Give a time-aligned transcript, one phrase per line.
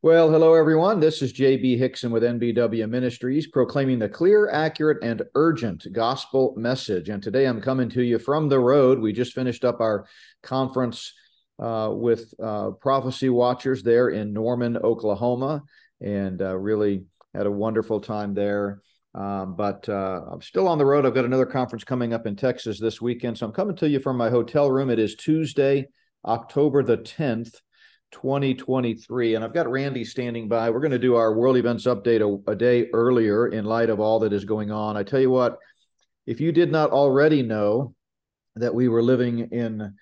[0.00, 1.00] Well, hello, everyone.
[1.00, 1.76] This is J.B.
[1.76, 7.08] Hixson with NBW Ministries, proclaiming the clear, accurate, and urgent gospel message.
[7.08, 9.00] And today I'm coming to you from the road.
[9.00, 10.06] We just finished up our
[10.40, 11.12] conference
[11.58, 15.64] uh, with uh, prophecy watchers there in Norman, Oklahoma,
[16.00, 17.02] and uh, really
[17.34, 18.80] had a wonderful time there.
[19.16, 21.06] Um, but uh, I'm still on the road.
[21.06, 23.36] I've got another conference coming up in Texas this weekend.
[23.36, 24.90] So I'm coming to you from my hotel room.
[24.90, 25.88] It is Tuesday,
[26.24, 27.56] October the 10th.
[28.12, 29.34] 2023.
[29.34, 30.70] And I've got Randy standing by.
[30.70, 34.00] We're going to do our world events update a, a, day earlier in light of
[34.00, 34.96] all that is going on.
[34.96, 35.58] I tell you what,
[36.26, 37.94] if you did not already know
[38.56, 39.94] that we were living in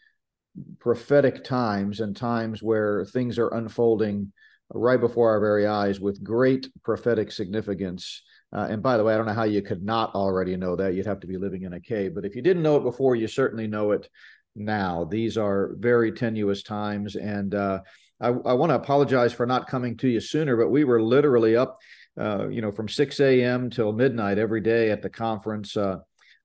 [0.79, 4.33] prophetic times and times where things are unfolding
[4.71, 8.23] right before our very eyes with great prophetic significance.
[8.53, 10.95] Uh, and by the way, I don't know how you could not already know that.
[10.95, 12.15] You'd have to be living in a cave.
[12.15, 14.09] But if you didn't know it before, you certainly know it
[14.57, 15.05] now.
[15.05, 17.81] These are very tenuous times, and uh,
[18.21, 20.57] I, I want to apologize for not coming to you sooner.
[20.57, 21.79] But we were literally up,
[22.19, 23.71] uh, you know, from 6 a.m.
[23.71, 25.77] till midnight every day at the conference.
[25.77, 25.99] Uh,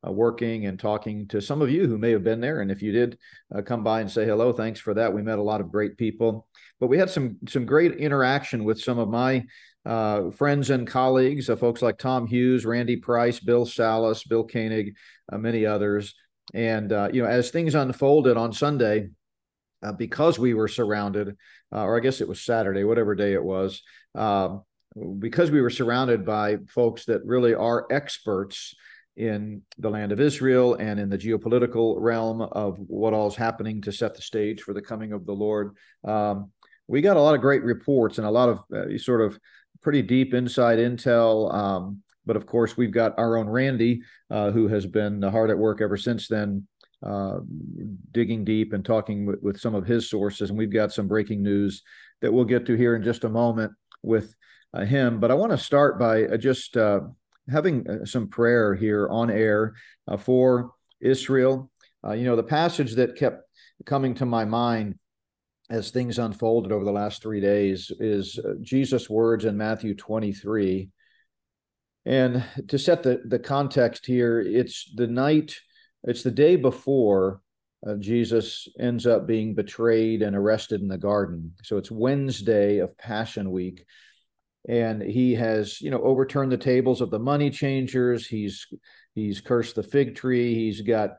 [0.05, 2.61] uh, working and talking to some of you who may have been there.
[2.61, 3.17] And if you did
[3.55, 5.13] uh, come by and say hello, thanks for that.
[5.13, 6.47] We met a lot of great people,
[6.79, 9.45] but we had some some great interaction with some of my
[9.85, 14.95] uh, friends and colleagues, uh, folks like Tom Hughes, Randy Price, Bill Salus, Bill Koenig,
[15.31, 16.15] uh, many others.
[16.53, 19.09] And uh, you know, as things unfolded on Sunday,
[19.83, 21.35] uh, because we were surrounded,
[21.73, 23.81] uh, or I guess it was Saturday, whatever day it was,
[24.15, 24.63] um,
[25.19, 28.75] because we were surrounded by folks that really are experts
[29.17, 33.81] in the land of Israel and in the geopolitical realm of what all is happening
[33.81, 35.75] to set the stage for the coming of the Lord.
[36.03, 36.51] Um,
[36.87, 39.39] we got a lot of great reports and a lot of uh, sort of
[39.81, 41.53] pretty deep inside intel.
[41.53, 45.57] Um, but of course, we've got our own Randy, uh, who has been hard at
[45.57, 46.67] work ever since then,
[47.03, 47.39] uh,
[48.11, 50.49] digging deep and talking with, with, some of his sources.
[50.49, 51.81] And we've got some breaking news
[52.21, 53.71] that we'll get to here in just a moment
[54.03, 54.35] with
[54.73, 55.19] uh, him.
[55.19, 57.01] But I want to start by uh, just uh,
[57.49, 59.73] having uh, some prayer here on air
[60.19, 61.71] for Israel.
[62.13, 63.43] you know, the passage that kept
[63.85, 64.99] coming to my mind
[65.71, 70.89] as things unfolded over the last three days is Jesus' words in Matthew 23
[72.05, 75.55] and to set the, the context here, it's the night,
[76.03, 77.41] it's the day before
[77.85, 81.53] uh, Jesus ends up being betrayed and arrested in the garden.
[81.63, 83.85] So it's Wednesday of Passion Week.
[84.67, 88.27] And he has, you know, overturned the tables of the money changers.
[88.27, 88.67] He's
[89.15, 90.53] he's cursed the fig tree.
[90.53, 91.17] He's got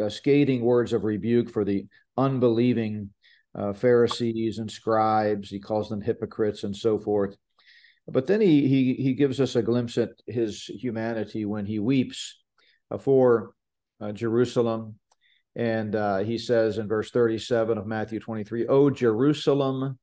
[0.00, 1.86] uh, scathing words of rebuke for the
[2.18, 3.10] unbelieving
[3.54, 5.48] uh, Pharisees and scribes.
[5.48, 7.36] He calls them hypocrites and so forth.
[8.08, 12.38] But then he he he gives us a glimpse at his humanity when he weeps
[12.90, 13.54] uh, for
[14.00, 14.96] uh, Jerusalem,
[15.56, 19.98] and uh, he says in verse 37 of Matthew 23, "Oh Jerusalem,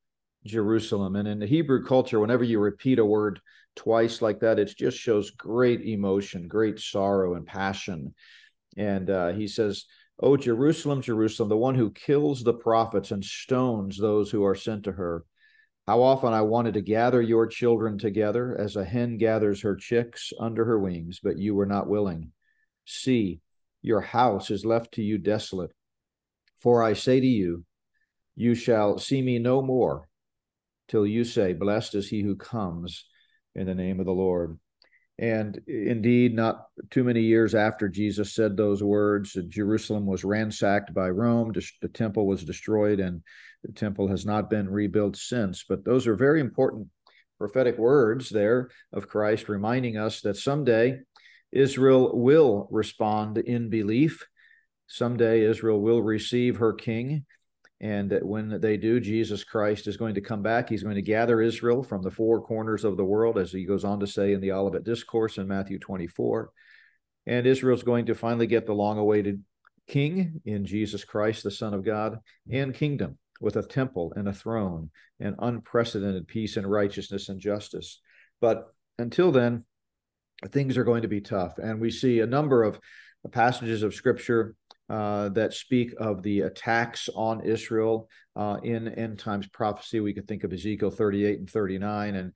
[0.46, 3.40] Jerusalem." And in the Hebrew culture, whenever you repeat a word
[3.75, 8.14] twice like that, it just shows great emotion, great sorrow, and passion.
[8.75, 9.85] And uh, he says,
[10.20, 14.84] "Oh Jerusalem, Jerusalem, the one who kills the prophets and stones those who are sent
[14.84, 15.24] to her."
[15.85, 20.31] How often I wanted to gather your children together as a hen gathers her chicks
[20.39, 22.31] under her wings, but you were not willing.
[22.85, 23.41] See,
[23.81, 25.72] your house is left to you desolate.
[26.61, 27.66] For I say to you,
[28.35, 30.07] you shall see me no more
[30.88, 33.05] till you say, Blessed is he who comes
[33.53, 34.57] in the name of the Lord.
[35.19, 41.09] And indeed, not too many years after Jesus said those words, Jerusalem was ransacked by
[41.09, 43.22] Rome, the temple was destroyed, and
[43.63, 45.63] the temple has not been rebuilt since.
[45.68, 46.88] But those are very important
[47.38, 51.00] prophetic words there of Christ reminding us that someday
[51.51, 54.25] Israel will respond in belief.
[54.88, 57.25] Someday Israel will receive her king.
[57.81, 60.69] And that when they do, Jesus Christ is going to come back.
[60.69, 63.84] He's going to gather Israel from the four corners of the world, as he goes
[63.84, 66.50] on to say in the Olivet Discourse in Matthew 24.
[67.25, 69.44] And Israel's going to finally get the long awaited
[69.88, 72.19] king in Jesus Christ, the Son of God,
[72.50, 74.89] and kingdom with a temple and a throne
[75.19, 77.99] and unprecedented peace and righteousness and justice.
[78.40, 79.66] But until then,
[80.47, 81.57] things are going to be tough.
[81.57, 82.79] And we see a number of
[83.31, 84.55] passages of scripture
[84.90, 89.99] uh, that speak of the attacks on Israel uh, in end times prophecy.
[89.99, 92.31] We could think of Ezekiel 38 and 39 and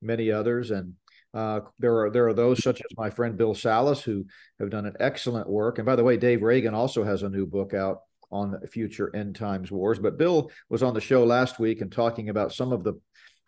[0.00, 0.70] many others.
[0.70, 0.94] And
[1.34, 4.26] uh, there are there are those such as my friend Bill Salus who
[4.60, 5.78] have done an excellent work.
[5.78, 8.00] And by the way, Dave Reagan also has a new book out
[8.32, 9.98] on future end times wars.
[9.98, 12.94] But Bill was on the show last week and talking about some of the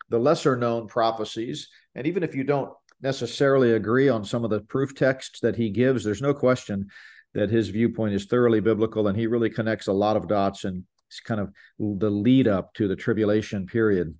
[0.09, 1.67] the lesser known prophecies.
[1.95, 2.71] And even if you don't
[3.01, 6.89] necessarily agree on some of the proof texts that he gives, there's no question
[7.33, 10.83] that his viewpoint is thoroughly biblical and he really connects a lot of dots and
[11.09, 14.15] it's kind of the lead up to the tribulation period.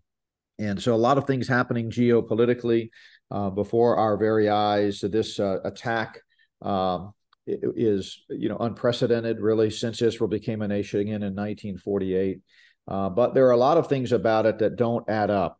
[0.59, 2.89] And so a lot of things happening geopolitically
[3.31, 4.99] uh, before our very eyes.
[4.99, 6.19] So this uh, attack
[6.61, 7.13] um,
[7.47, 12.41] is, you know, unprecedented really since Israel became a nation again in 1948.
[12.87, 15.59] Uh, but there are a lot of things about it that don't add up.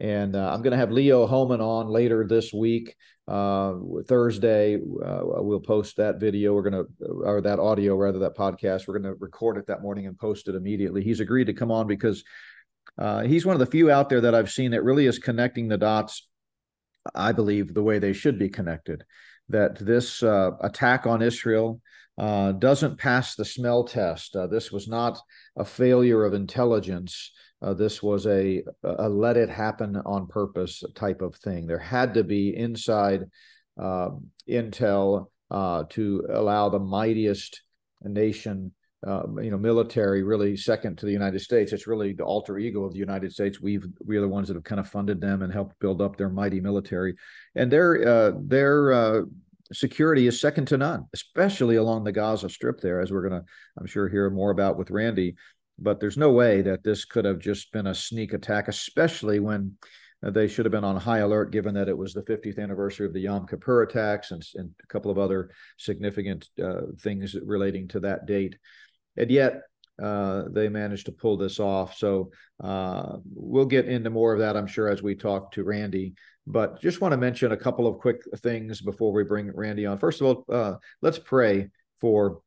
[0.00, 2.96] And uh, I'm going to have Leo Hohmann on later this week,
[3.28, 3.74] uh,
[4.08, 4.76] Thursday.
[4.76, 6.54] Uh, we'll post that video.
[6.54, 8.88] We're going to, or that audio rather, that podcast.
[8.88, 11.04] We're going to record it that morning and post it immediately.
[11.04, 12.24] He's agreed to come on because
[12.98, 15.68] uh, he's one of the few out there that I've seen that really is connecting
[15.68, 16.26] the dots,
[17.14, 19.04] I believe, the way they should be connected.
[19.52, 21.80] That this uh, attack on Israel
[22.18, 24.36] uh, doesn't pass the smell test.
[24.36, 25.18] Uh, this was not
[25.56, 27.32] a failure of intelligence.
[27.62, 31.66] Uh, this was a, a let it happen on purpose type of thing.
[31.66, 33.24] There had to be inside
[33.80, 34.10] uh,
[34.48, 37.62] intel uh, to allow the mightiest
[38.02, 38.72] nation,
[39.06, 41.72] uh, you know, military, really second to the United States.
[41.72, 43.60] It's really the alter ego of the United States.
[43.60, 46.30] We've we're the ones that have kind of funded them and helped build up their
[46.30, 47.14] mighty military,
[47.54, 49.20] and their uh, their uh,
[49.72, 53.46] security is second to none, especially along the Gaza Strip there, as we're going to,
[53.78, 55.34] I'm sure, hear more about with Randy
[55.78, 59.76] but there's no way that this could have just been a sneak attack, especially when
[60.22, 63.12] they should have been on high alert, given that it was the 50th anniversary of
[63.12, 68.00] the Yom Kippur attacks and, and a couple of other significant uh, things relating to
[68.00, 68.56] that date.
[69.16, 69.62] And yet,
[70.02, 71.96] uh, they managed to pull this off.
[71.96, 72.30] So
[72.62, 76.14] uh, we'll get into more of that, I'm sure, as we talk to Randy.
[76.46, 79.98] But just want to mention a couple of quick things before we bring Randy on.
[79.98, 82.40] First of all, uh, let's pray for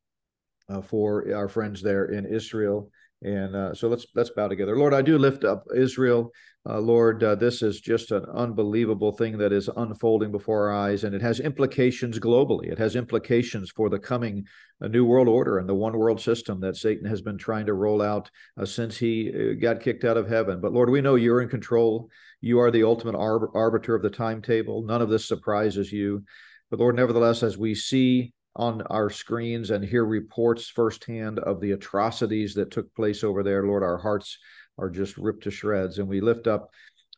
[0.68, 2.89] uh, for our friends there in Israel.
[3.21, 4.77] And uh, so let's let's bow together.
[4.77, 6.31] Lord, I do lift up Israel.
[6.67, 11.03] Uh, Lord, uh, this is just an unbelievable thing that is unfolding before our eyes,
[11.03, 12.71] and it has implications globally.
[12.71, 14.45] It has implications for the coming
[14.81, 17.73] uh, new world order and the one world system that Satan has been trying to
[17.73, 18.29] roll out
[18.59, 20.59] uh, since he uh, got kicked out of heaven.
[20.59, 22.09] But Lord, we know you're in control.
[22.41, 24.83] You are the ultimate arbiter of the timetable.
[24.83, 26.23] None of this surprises you.
[26.69, 31.71] But Lord, nevertheless, as we see on our screens and hear reports firsthand of the
[31.71, 34.37] atrocities that took place over there, Lord, our hearts
[34.77, 35.99] are just ripped to shreds.
[35.99, 36.69] And we lift up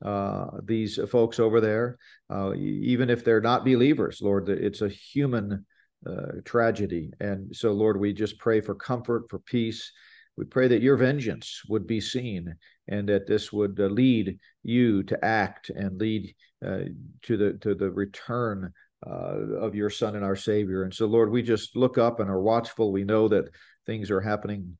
[0.04, 1.98] uh, these folks over there,
[2.30, 5.66] uh, even if they're not believers, Lord, it's a human
[6.06, 7.12] uh, tragedy.
[7.20, 9.92] And so, Lord, we just pray for comfort, for peace.
[10.38, 12.56] We pray that your vengeance would be seen
[12.88, 16.34] and that this would uh, lead you to act and lead
[16.66, 16.82] uh,
[17.24, 18.72] to the to the return
[19.06, 20.84] uh, of your Son and our Savior.
[20.84, 22.92] And so, Lord, we just look up and are watchful.
[22.92, 23.50] We know that
[23.86, 24.78] things are happening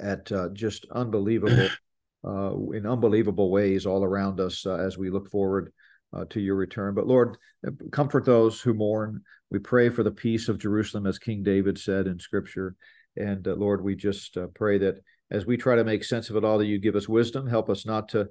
[0.00, 1.68] at uh, just unbelievable,
[2.24, 5.72] uh, in unbelievable ways all around us uh, as we look forward
[6.12, 6.94] uh, to your return.
[6.94, 7.36] But Lord,
[7.92, 9.22] comfort those who mourn.
[9.50, 12.76] We pray for the peace of Jerusalem, as King David said in Scripture.
[13.16, 16.44] And uh, Lord, we just pray that as we try to make sense of it
[16.44, 18.28] all, that you give us wisdom, help us not to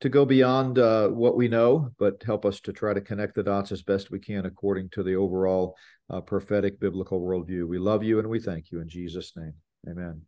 [0.00, 3.42] to go beyond uh, what we know, but help us to try to connect the
[3.42, 5.76] dots as best we can according to the overall
[6.10, 7.66] uh, prophetic biblical worldview.
[7.66, 9.54] We love you and we thank you in Jesus' name.
[9.88, 10.22] Amen.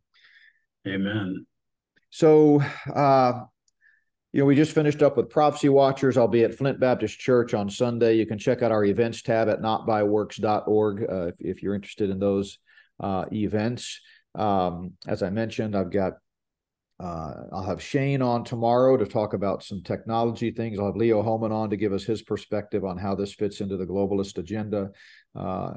[0.87, 1.45] Amen.
[2.09, 2.61] So,
[2.93, 3.43] uh,
[4.33, 6.17] you know, we just finished up with Prophecy Watchers.
[6.17, 8.15] I'll be at Flint Baptist Church on Sunday.
[8.15, 12.19] You can check out our events tab at notbyworks.org uh, if, if you're interested in
[12.19, 12.57] those
[12.99, 13.99] uh, events.
[14.35, 16.13] Um, as I mentioned, I've got
[17.01, 20.77] uh, I'll have Shane on tomorrow to talk about some technology things.
[20.77, 23.75] I'll have Leo Hohmann on to give us his perspective on how this fits into
[23.75, 24.91] the globalist agenda.
[25.35, 25.71] Uh,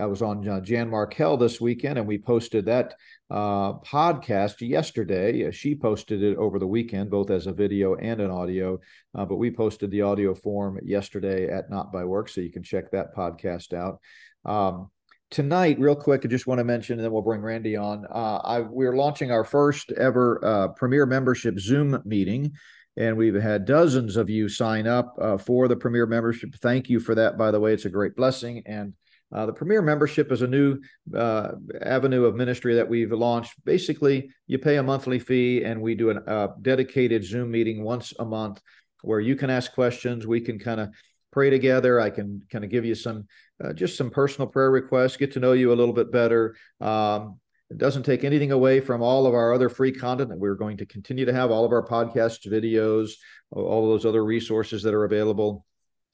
[0.00, 2.94] I was on uh, Jan Markell this weekend, and we posted that
[3.28, 5.50] uh, podcast yesterday.
[5.50, 8.80] She posted it over the weekend, both as a video and an audio.
[9.14, 12.62] Uh, but we posted the audio form yesterday at Not by Work, so you can
[12.62, 14.00] check that podcast out.
[14.44, 14.90] Um,
[15.30, 18.04] tonight, real quick, I just want to mention, and then we'll bring Randy on.
[18.10, 22.52] Uh, I, we're launching our first ever uh, Premier Membership Zoom meeting,
[22.96, 26.54] and we've had dozens of you sign up uh, for the Premier Membership.
[26.56, 27.72] Thank you for that, by the way.
[27.72, 28.62] It's a great blessing.
[28.66, 28.94] And
[29.32, 30.80] uh, the Premier Membership is a new
[31.16, 33.54] uh, avenue of ministry that we've launched.
[33.64, 38.12] Basically, you pay a monthly fee, and we do a uh, dedicated Zoom meeting once
[38.18, 38.60] a month
[39.02, 40.26] where you can ask questions.
[40.26, 40.90] We can kind of
[41.32, 42.00] pray together.
[42.00, 43.26] I can kind of give you some,
[43.62, 46.56] uh, just some personal prayer requests, get to know you a little bit better.
[46.80, 47.38] Um,
[47.70, 50.76] it doesn't take anything away from all of our other free content that we're going
[50.78, 53.12] to continue to have, all of our podcasts, videos,
[53.52, 55.64] all those other resources that are available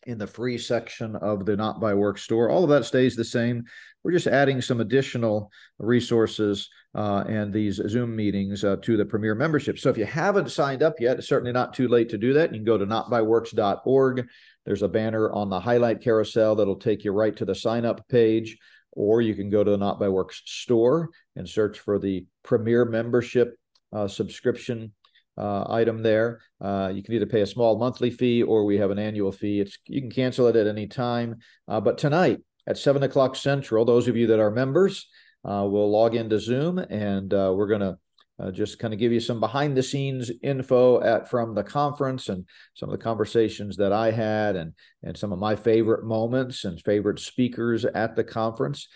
[0.06, 2.48] in the free section of the Not by Work store.
[2.48, 3.64] All of that stays the same.
[4.02, 9.34] We're just adding some additional resources uh, and these Zoom meetings uh, to the Premier
[9.34, 9.78] membership.
[9.78, 12.52] So if you haven't signed up yet, it's certainly not too late to do that.
[12.52, 14.26] You can go to notbyworks.org
[14.66, 18.06] there's a banner on the highlight carousel that'll take you right to the sign up
[18.08, 18.58] page,
[18.92, 22.84] or you can go to the Not by Works store and search for the Premier
[22.84, 23.56] Membership
[23.92, 24.92] uh, subscription
[25.38, 26.40] uh, item there.
[26.60, 29.60] Uh, you can either pay a small monthly fee or we have an annual fee.
[29.60, 31.36] It's you can cancel it at any time.
[31.68, 35.08] Uh, but tonight at seven o'clock central, those of you that are members
[35.44, 37.98] uh, will log into Zoom and uh, we're going to
[38.38, 42.28] uh, just kind of give you some behind the scenes info at from the conference
[42.28, 46.64] and some of the conversations that I had and and some of my favorite moments
[46.64, 48.88] and favorite speakers at the conference.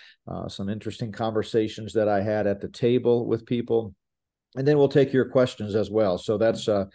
[0.49, 3.95] Some interesting conversations that I had at the table with people,
[4.57, 6.19] and then we'll take your questions as well.
[6.19, 6.87] So that's uh,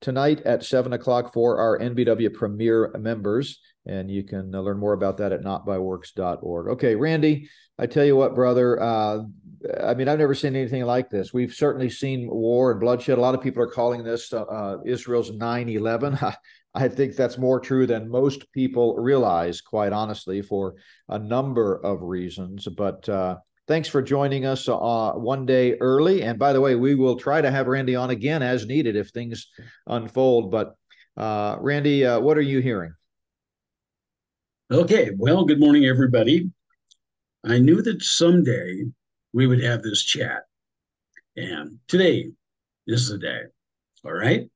[0.00, 4.92] tonight at seven o'clock for our NBW Premier members, and you can uh, learn more
[4.92, 6.68] about that at notbyworks.org.
[6.68, 7.48] Okay, Randy,
[7.78, 8.80] I tell you what, brother.
[8.80, 9.20] Uh,
[9.82, 11.32] I mean, I've never seen anything like this.
[11.32, 13.18] We've certainly seen war and bloodshed.
[13.18, 16.18] A lot of people are calling this uh, uh Israel's 9 11.
[16.74, 20.76] I think that's more true than most people realize, quite honestly, for
[21.08, 22.68] a number of reasons.
[22.68, 23.38] But uh,
[23.68, 26.22] thanks for joining us uh, one day early.
[26.22, 29.10] And by the way, we will try to have Randy on again as needed if
[29.10, 29.46] things
[29.86, 30.50] unfold.
[30.50, 30.74] But
[31.16, 32.94] uh, Randy, uh, what are you hearing?
[34.72, 35.10] Okay.
[35.16, 36.50] Well, good morning, everybody.
[37.44, 38.84] I knew that someday
[39.32, 40.42] we would have this chat.
[41.36, 42.30] And today
[42.86, 43.42] is the day.
[44.04, 44.50] All right.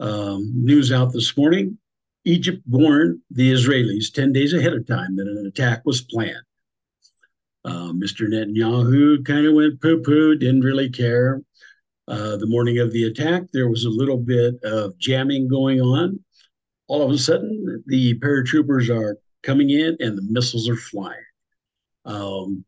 [0.00, 1.78] Um, news out this morning
[2.24, 6.44] Egypt warned the Israelis 10 days ahead of time that an attack was planned.
[7.64, 8.28] Uh, Mr.
[8.28, 11.40] Netanyahu kind of went poo poo, didn't really care.
[12.08, 16.18] Uh, the morning of the attack, there was a little bit of jamming going on.
[16.88, 21.24] All of a sudden, the paratroopers are coming in and the missiles are flying.
[22.04, 22.64] Um,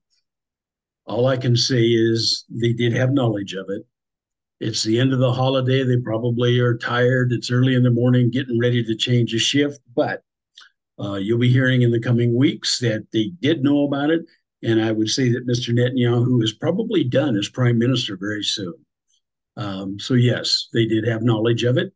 [1.06, 3.82] all I can say is they did have knowledge of it.
[4.60, 5.82] It's the end of the holiday.
[5.82, 7.32] They probably are tired.
[7.32, 9.80] It's early in the morning, getting ready to change a shift.
[9.94, 10.22] But
[10.98, 14.22] uh, you'll be hearing in the coming weeks that they did know about it.
[14.64, 15.74] And I would say that Mr.
[15.74, 18.74] Netanyahu is probably done as prime minister very soon.
[19.56, 21.92] Um, so, yes, they did have knowledge of it.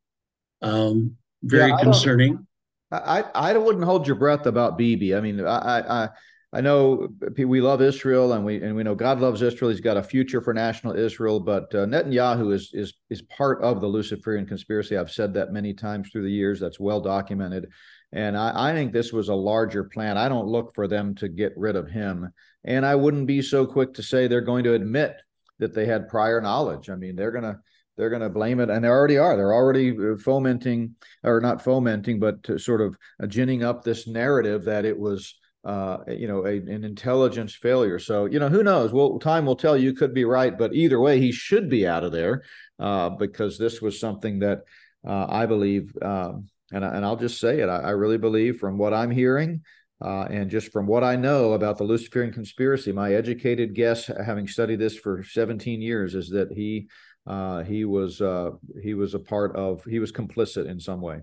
[0.63, 2.47] Um, very yeah, concerning.
[2.91, 5.15] I, I wouldn't hold your breath about Bibi.
[5.15, 6.09] I mean, I, I
[6.53, 9.71] I know we love Israel, and we and we know God loves Israel.
[9.71, 13.83] He's got a future for national Israel, but uh, Netanyahu is is is part of
[13.83, 14.97] the Luciferian conspiracy.
[14.97, 16.59] I've said that many times through the years.
[16.59, 17.67] That's well documented,
[18.12, 20.17] and I, I think this was a larger plan.
[20.17, 22.33] I don't look for them to get rid of him,
[22.65, 25.17] and I wouldn't be so quick to say they're going to admit
[25.59, 26.91] that they had prior knowledge.
[26.91, 27.61] I mean, they're gonna
[27.97, 29.37] they're going to blame it, and they already are.
[29.37, 32.97] They're already uh, fomenting, or not fomenting, but sort of
[33.29, 35.35] ginning up this narrative that it was
[35.65, 37.99] uh, you know, a, an intelligence failure.
[37.99, 38.93] So, you know, who knows?
[38.93, 39.77] Well, time will tell.
[39.77, 42.45] You could be right, but either way, he should be out of there
[42.79, 44.61] uh, because this was something that
[45.07, 47.69] uh, I believe, um, and and I'll just say it.
[47.69, 49.63] I, I really believe from what I'm hearing.
[50.01, 54.47] Uh, and just from what I know about the Luciferian conspiracy, my educated guess, having
[54.47, 56.87] studied this for 17 years, is that he
[57.27, 61.21] uh, he was uh, he was a part of he was complicit in some way.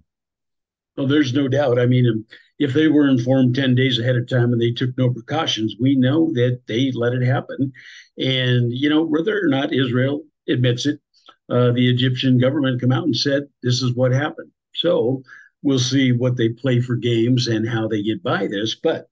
[0.97, 1.79] Well, there's no doubt.
[1.79, 2.25] I mean,
[2.57, 5.95] if they were informed 10 days ahead of time and they took no precautions, we
[5.95, 7.73] know that they let it happen.
[8.17, 11.01] And, you know, whether or not Israel admits it,
[11.49, 14.51] uh, the Egyptian government come out and said, this is what happened.
[14.75, 15.23] So
[15.61, 18.75] we'll see what they play for games and how they get by this.
[18.75, 19.07] But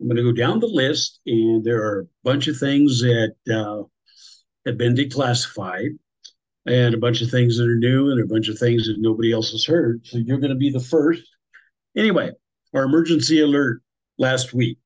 [0.00, 3.34] I'm going to go down the list, and there are a bunch of things that
[3.50, 3.82] uh,
[4.66, 5.98] have been declassified
[6.66, 9.32] and a bunch of things that are new and a bunch of things that nobody
[9.32, 10.04] else has heard.
[10.04, 11.22] So you're going to be the first.
[11.96, 12.32] Anyway,
[12.74, 13.80] our emergency alert
[14.18, 14.78] last week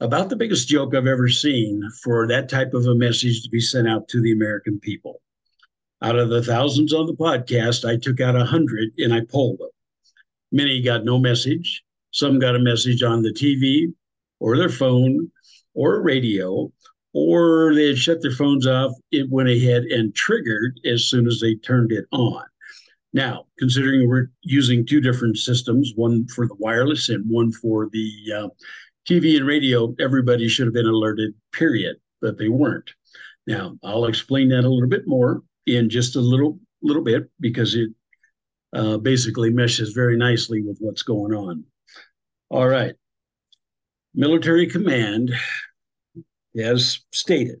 [0.00, 3.60] about the biggest joke I've ever seen for that type of a message to be
[3.60, 5.20] sent out to the American people.
[6.02, 9.58] Out of the thousands on the podcast, I took out a hundred and I polled
[9.58, 9.70] them.
[10.52, 11.82] Many got no message.
[12.12, 13.92] Some got a message on the TV
[14.40, 15.30] or their phone
[15.74, 16.72] or radio
[17.12, 18.92] or they had shut their phones off.
[19.10, 22.44] It went ahead and triggered as soon as they turned it on.
[23.12, 28.12] Now, considering we're using two different systems, one for the wireless and one for the
[28.36, 28.48] uh,
[29.08, 32.90] TV and radio, everybody should have been alerted, period, but they weren't.
[33.46, 37.74] Now, I'll explain that a little bit more in just a little little bit because
[37.74, 37.90] it
[38.72, 41.64] uh, basically meshes very nicely with what's going on.
[42.50, 42.94] All right.
[44.14, 45.32] Military command
[46.56, 47.60] has stated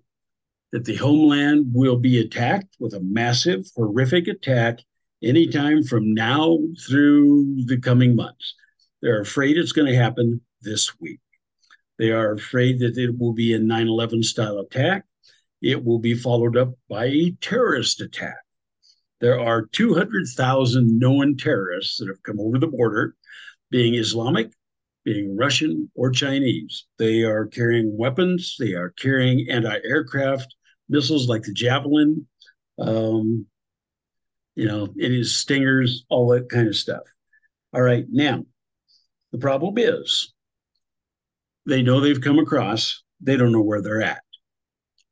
[0.72, 4.80] that the homeland will be attacked with a massive, horrific attack
[5.22, 8.54] anytime from now through the coming months.
[9.00, 11.20] They're afraid it's going to happen this week.
[11.98, 15.04] They are afraid that it will be a 9 11 style attack.
[15.60, 18.36] It will be followed up by a terrorist attack.
[19.20, 23.16] There are 200,000 known terrorists that have come over the border,
[23.70, 24.52] being Islamic,
[25.04, 26.86] being Russian or Chinese.
[26.98, 30.54] They are carrying weapons, they are carrying anti aircraft
[30.88, 32.26] missiles like the Javelin.
[32.78, 33.46] Um,
[34.54, 37.02] you know, it is stingers, all that kind of stuff.
[37.72, 38.44] All right, now
[39.32, 40.32] the problem is
[41.66, 44.22] they know they've come across, they don't know where they're at.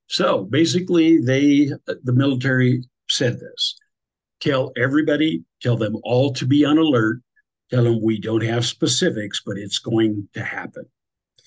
[0.08, 3.76] So basically, they the military said this:
[4.40, 7.20] tell everybody, tell them all to be on alert.
[7.70, 10.84] Tell them we don't have specifics, but it's going to happen.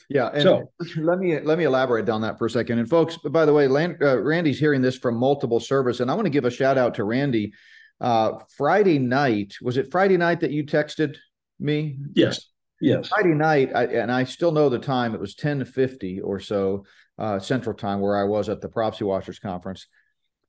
[0.09, 0.29] Yeah.
[0.33, 2.79] And so let me let me elaborate on that for a second.
[2.79, 6.15] And folks, by the way, Land, uh, Randy's hearing this from multiple servers, and I
[6.15, 7.53] want to give a shout out to Randy.
[8.01, 11.15] Uh, Friday night was it Friday night that you texted
[11.59, 11.99] me?
[12.15, 12.49] Yes.
[12.81, 13.09] Yes.
[13.09, 15.13] Friday night, I, and I still know the time.
[15.13, 16.85] It was ten fifty or so
[17.17, 19.87] uh, Central Time, where I was at the Prophecy Watchers conference.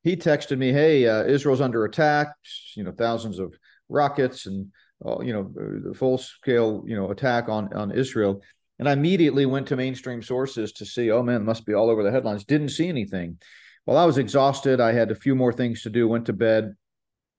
[0.02, 2.28] He texted me, "Hey, uh, Israel's under attack.
[2.76, 3.54] You know, thousands of
[3.88, 4.68] rockets and
[5.04, 5.50] uh, you know,
[5.82, 8.42] the full scale you know attack on on Israel."
[8.78, 12.02] And I immediately went to mainstream sources to see, oh man, must be all over
[12.02, 12.46] the headlines.
[12.46, 13.38] Didn't see anything.
[13.84, 14.80] Well, I was exhausted.
[14.80, 16.08] I had a few more things to do.
[16.08, 16.74] Went to bed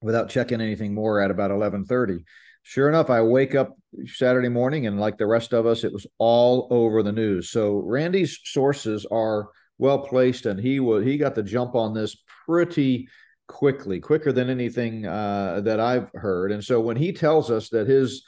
[0.02, 2.24] without checking anything more at about 11:30.
[2.64, 3.76] Sure enough, I wake up
[4.06, 7.50] Saturday morning and like the rest of us, it was all over the news.
[7.50, 12.16] So Randy's sources are well placed, and he was he got the jump on this
[12.46, 13.08] pretty
[13.48, 16.52] quickly, quicker than anything uh, that I've heard.
[16.52, 18.24] And so when he tells us that his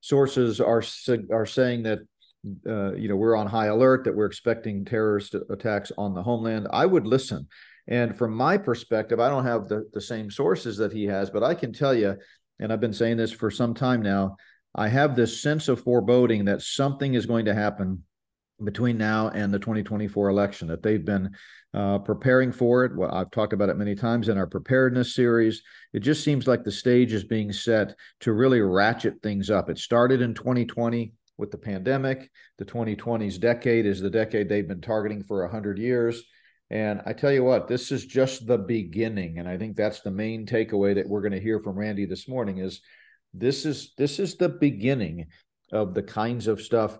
[0.00, 0.82] sources are
[1.30, 2.00] are saying that
[2.66, 6.68] uh, you know, we're on high alert that we're expecting terrorist attacks on the homeland,
[6.70, 7.48] I would listen.
[7.88, 11.42] And from my perspective, I don't have the, the same sources that he has, but
[11.42, 12.16] I can tell you,
[12.58, 14.36] and I've been saying this for some time now,
[14.74, 18.04] I have this sense of foreboding that something is going to happen
[18.62, 21.30] between now and the 2024 election, that they've been
[21.74, 22.96] uh, preparing for it.
[22.96, 25.62] Well, I've talked about it many times in our preparedness series.
[25.92, 29.68] It just seems like the stage is being set to really ratchet things up.
[29.68, 32.30] It started in 2020 with the pandemic.
[32.58, 36.22] The 2020s decade is the decade they've been targeting for 100 years.
[36.70, 39.38] And I tell you what, this is just the beginning.
[39.38, 42.28] And I think that's the main takeaway that we're going to hear from Randy this
[42.28, 42.80] morning is
[43.32, 45.26] this is this is the beginning
[45.72, 46.98] of the kinds of stuff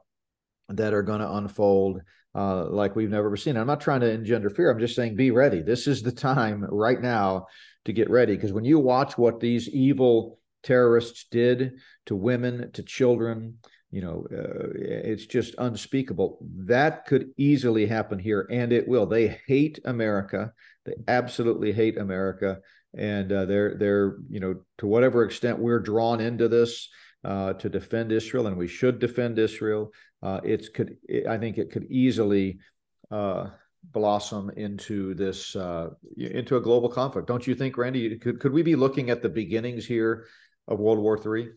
[0.68, 2.00] that are going to unfold
[2.34, 3.56] uh, like we've never seen.
[3.56, 4.70] I'm not trying to engender fear.
[4.70, 5.62] I'm just saying be ready.
[5.62, 7.46] This is the time right now
[7.86, 8.34] to get ready.
[8.34, 13.58] Because when you watch what these evil terrorists did to women, to children,
[13.90, 16.38] you know uh, it's just unspeakable.
[16.56, 19.06] That could easily happen here and it will.
[19.06, 20.52] They hate america.
[20.84, 22.58] They absolutely hate america.
[22.96, 26.88] And uh, they're they're you know to whatever extent we're drawn into this
[27.24, 31.58] uh, to defend israel and we should defend israel uh, it's could it, i think
[31.58, 32.58] it could easily
[33.10, 33.48] uh,
[33.92, 37.28] blossom into this uh, into a global conflict.
[37.28, 40.26] Don't you think randy could, could we be looking at the beginnings here
[40.68, 41.50] of world war three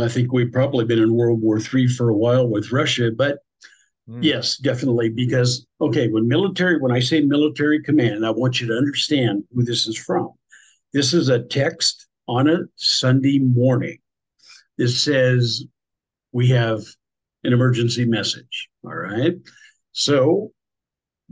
[0.00, 3.38] I think we've probably been in World War III for a while with Russia, but
[4.08, 4.22] mm.
[4.22, 5.10] yes, definitely.
[5.10, 9.62] Because, okay, when military, when I say military command, I want you to understand who
[9.62, 10.30] this is from.
[10.92, 13.98] This is a text on a Sunday morning.
[14.78, 15.64] This says,
[16.32, 16.82] we have
[17.44, 18.68] an emergency message.
[18.84, 19.34] All right.
[19.92, 20.52] So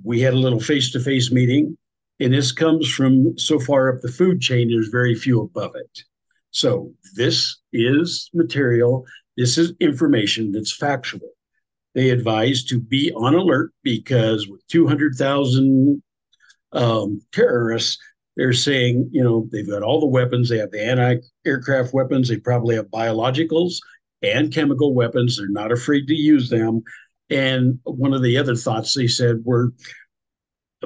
[0.05, 1.77] we had a little face to face meeting,
[2.21, 6.05] and this comes from so far up the food chain, there's very few above it.
[6.51, 9.05] So this is material,
[9.37, 11.31] this is information that's factual.
[11.95, 16.03] They advise to be on alert because with 200,000
[16.73, 17.99] um, terrorists,
[18.37, 20.49] they're saying, you know, they've got all the weapons.
[20.49, 22.29] They have the anti aircraft weapons.
[22.29, 23.75] They probably have biologicals
[24.23, 25.37] and chemical weapons.
[25.37, 26.83] They're not afraid to use them.
[27.29, 29.73] And one of the other thoughts they said were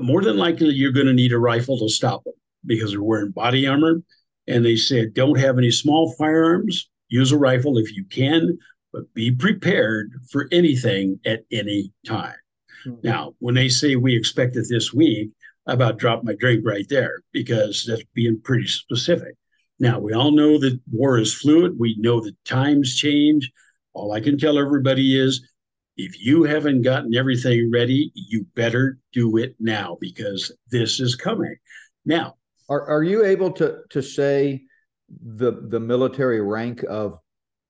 [0.01, 2.35] more than likely you're going to need a rifle to stop them
[2.67, 4.03] because they're wearing body armor
[4.47, 8.59] and they said, don't have any small firearms, use a rifle if you can,
[8.93, 12.37] but be prepared for anything at any time.
[12.87, 13.07] Mm-hmm.
[13.07, 15.31] Now, when they say we expect it this week,
[15.67, 19.35] I about drop my drink right there because that's being pretty specific.
[19.81, 21.79] Now, we all know that war is fluid.
[21.79, 23.51] We know that times change.
[23.93, 25.47] All I can tell everybody is
[25.97, 31.57] if you haven't gotten everything ready, you better do it now because this is coming.
[32.05, 32.35] Now,
[32.69, 34.63] are are you able to to say
[35.09, 37.19] the the military rank of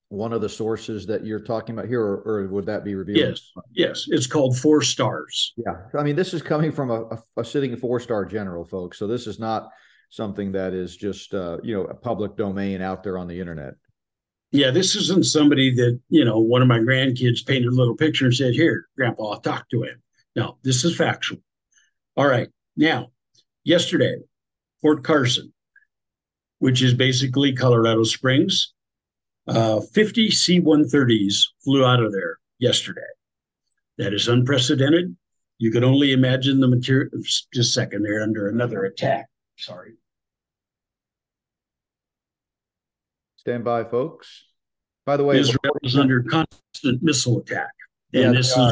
[0.09, 3.17] one of the sources that you're talking about here, or, or would that be revealed?
[3.17, 5.53] Yes, yes, it's called four stars.
[5.57, 8.97] Yeah, I mean this is coming from a, a, a sitting four star general, folks.
[8.97, 9.69] So this is not
[10.09, 13.73] something that is just uh, you know a public domain out there on the internet.
[14.51, 18.25] Yeah, this isn't somebody that you know one of my grandkids painted a little picture
[18.25, 20.01] and said, "Here, Grandpa, I'll talk to him."
[20.35, 21.39] No, this is factual.
[22.15, 23.11] All right, now
[23.63, 24.17] yesterday
[24.85, 25.51] Fort Carson,
[26.59, 28.71] which is basically Colorado Springs.
[29.47, 33.01] Uh, 50 C 130s flew out of there yesterday.
[33.97, 35.17] That is unprecedented.
[35.57, 37.09] You can only imagine the material.
[37.23, 39.25] Just a second, they're under another attack.
[39.57, 39.93] Sorry.
[43.37, 44.43] Stand by, folks.
[45.07, 47.71] By the way, Israel is under constant missile attack,
[48.13, 48.71] and yeah, this is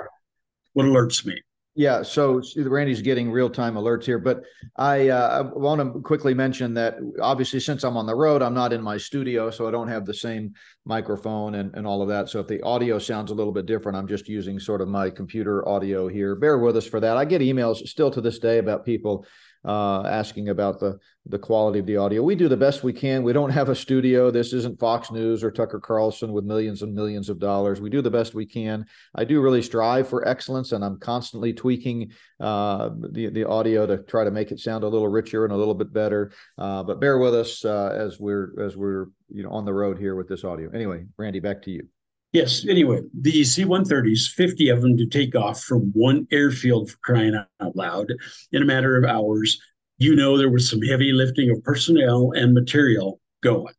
[0.73, 1.41] what alerts me.
[1.75, 4.43] Yeah, so Randy's getting real time alerts here, but
[4.77, 8.53] I, uh, I want to quickly mention that obviously, since I'm on the road, I'm
[8.53, 10.53] not in my studio, so I don't have the same
[10.85, 12.29] microphone and, and all of that.
[12.29, 15.09] So if the audio sounds a little bit different, I'm just using sort of my
[15.09, 16.35] computer audio here.
[16.35, 17.17] Bear with us for that.
[17.17, 19.25] I get emails still to this day about people
[19.65, 22.21] uh, asking about the the quality of the audio.
[22.21, 23.23] We do the best we can.
[23.23, 24.29] We don't have a studio.
[24.29, 27.79] This isn't Fox News or Tucker Carlson with millions and millions of dollars.
[27.79, 28.85] We do the best we can.
[29.15, 33.99] I do really strive for excellence, and I'm constantly tweaking uh, the the audio to
[33.99, 36.33] try to make it sound a little richer and a little bit better.
[36.57, 39.97] Uh, but bear with us uh, as we're as we're you know on the road
[39.97, 40.69] here with this audio.
[40.71, 41.87] Anyway, Randy, back to you.
[42.33, 42.65] Yes.
[42.67, 47.35] Anyway, the C 130s, 50 of them to take off from one airfield for crying
[47.35, 48.11] out loud
[48.51, 49.59] in a matter of hours.
[49.99, 53.75] You know, there was some heavy lifting of personnel and material going.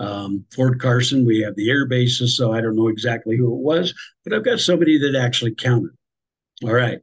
[0.00, 3.62] Um, Fort Carson, we have the air bases, so I don't know exactly who it
[3.62, 5.92] was, but I've got somebody that actually counted.
[6.64, 6.98] All right.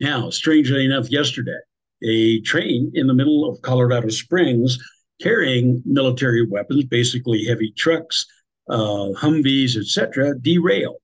[0.00, 1.58] Now, strangely enough, yesterday,
[2.04, 4.78] a train in the middle of Colorado Springs
[5.20, 8.24] carrying military weapons, basically heavy trucks,
[8.68, 10.96] uh, Humvees, etc., derailed.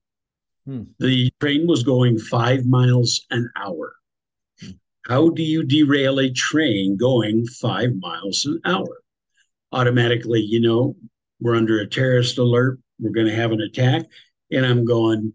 [0.66, 0.83] Hmm.
[0.98, 3.94] The train was going five miles an hour.
[4.61, 4.70] Hmm.
[5.07, 9.00] How do you derail a train going five miles an hour?
[9.72, 10.96] Automatically, you know,
[11.40, 12.79] we're under a terrorist alert.
[12.98, 14.05] We're going to have an attack.
[14.50, 15.33] And I'm going,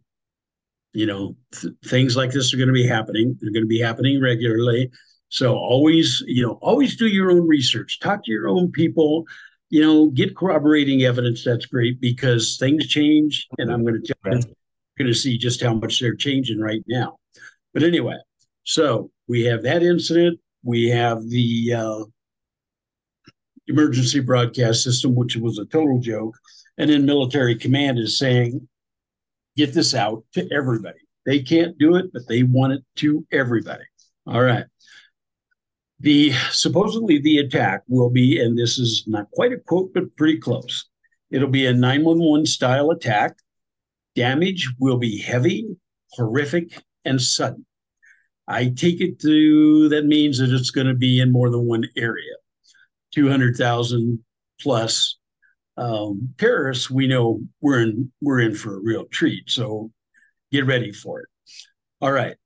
[0.93, 3.37] you know, th- things like this are going to be happening.
[3.39, 4.89] They're going to be happening regularly.
[5.29, 7.99] So always, you know, always do your own research.
[7.99, 9.25] Talk to your own people
[9.69, 11.43] you know, get corroborating evidence.
[11.43, 14.41] That's great because things change, and I'm going to tell you,
[14.97, 17.17] going to see just how much they're changing right now.
[17.73, 18.17] But anyway,
[18.63, 20.39] so we have that incident.
[20.63, 22.03] We have the uh,
[23.67, 26.35] emergency broadcast system, which was a total joke,
[26.77, 28.67] and then military command is saying,
[29.55, 33.83] "Get this out to everybody." They can't do it, but they want it to everybody.
[34.25, 34.65] All right.
[35.99, 40.39] The supposedly the attack will be, and this is not quite a quote, but pretty
[40.39, 40.85] close.
[41.29, 43.37] It'll be a 911 style attack.
[44.15, 45.67] Damage will be heavy,
[46.11, 47.65] horrific, and sudden.
[48.47, 51.85] I take it to that means that it's going to be in more than one
[51.97, 52.33] area.
[53.13, 54.23] 200,000
[54.61, 55.17] plus
[55.77, 59.49] um, terrorists, we know we're in we're in for a real treat.
[59.49, 59.91] So
[60.51, 61.27] get ready for it.
[62.01, 62.38] All right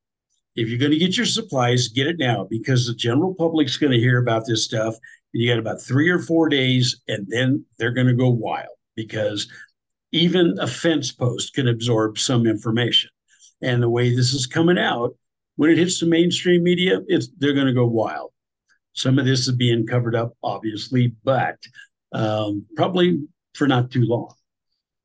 [0.56, 3.92] if you're going to get your supplies, get it now because the general public's going
[3.92, 4.96] to hear about this stuff.
[5.32, 9.52] You got about three or four days, and then they're going to go wild because
[10.12, 13.10] even a fence post can absorb some information.
[13.62, 15.16] And the way this is coming out,
[15.56, 18.32] when it hits the mainstream media, it's they're going to go wild.
[18.94, 21.58] Some of this is being covered up, obviously, but
[22.12, 23.24] um, probably
[23.56, 24.34] for not too long.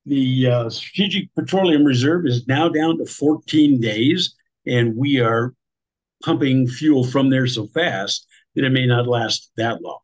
[0.05, 4.35] The uh, Strategic Petroleum Reserve is now down to 14 days
[4.67, 5.55] and we are
[6.25, 9.99] pumping fuel from there so fast that it may not last that long.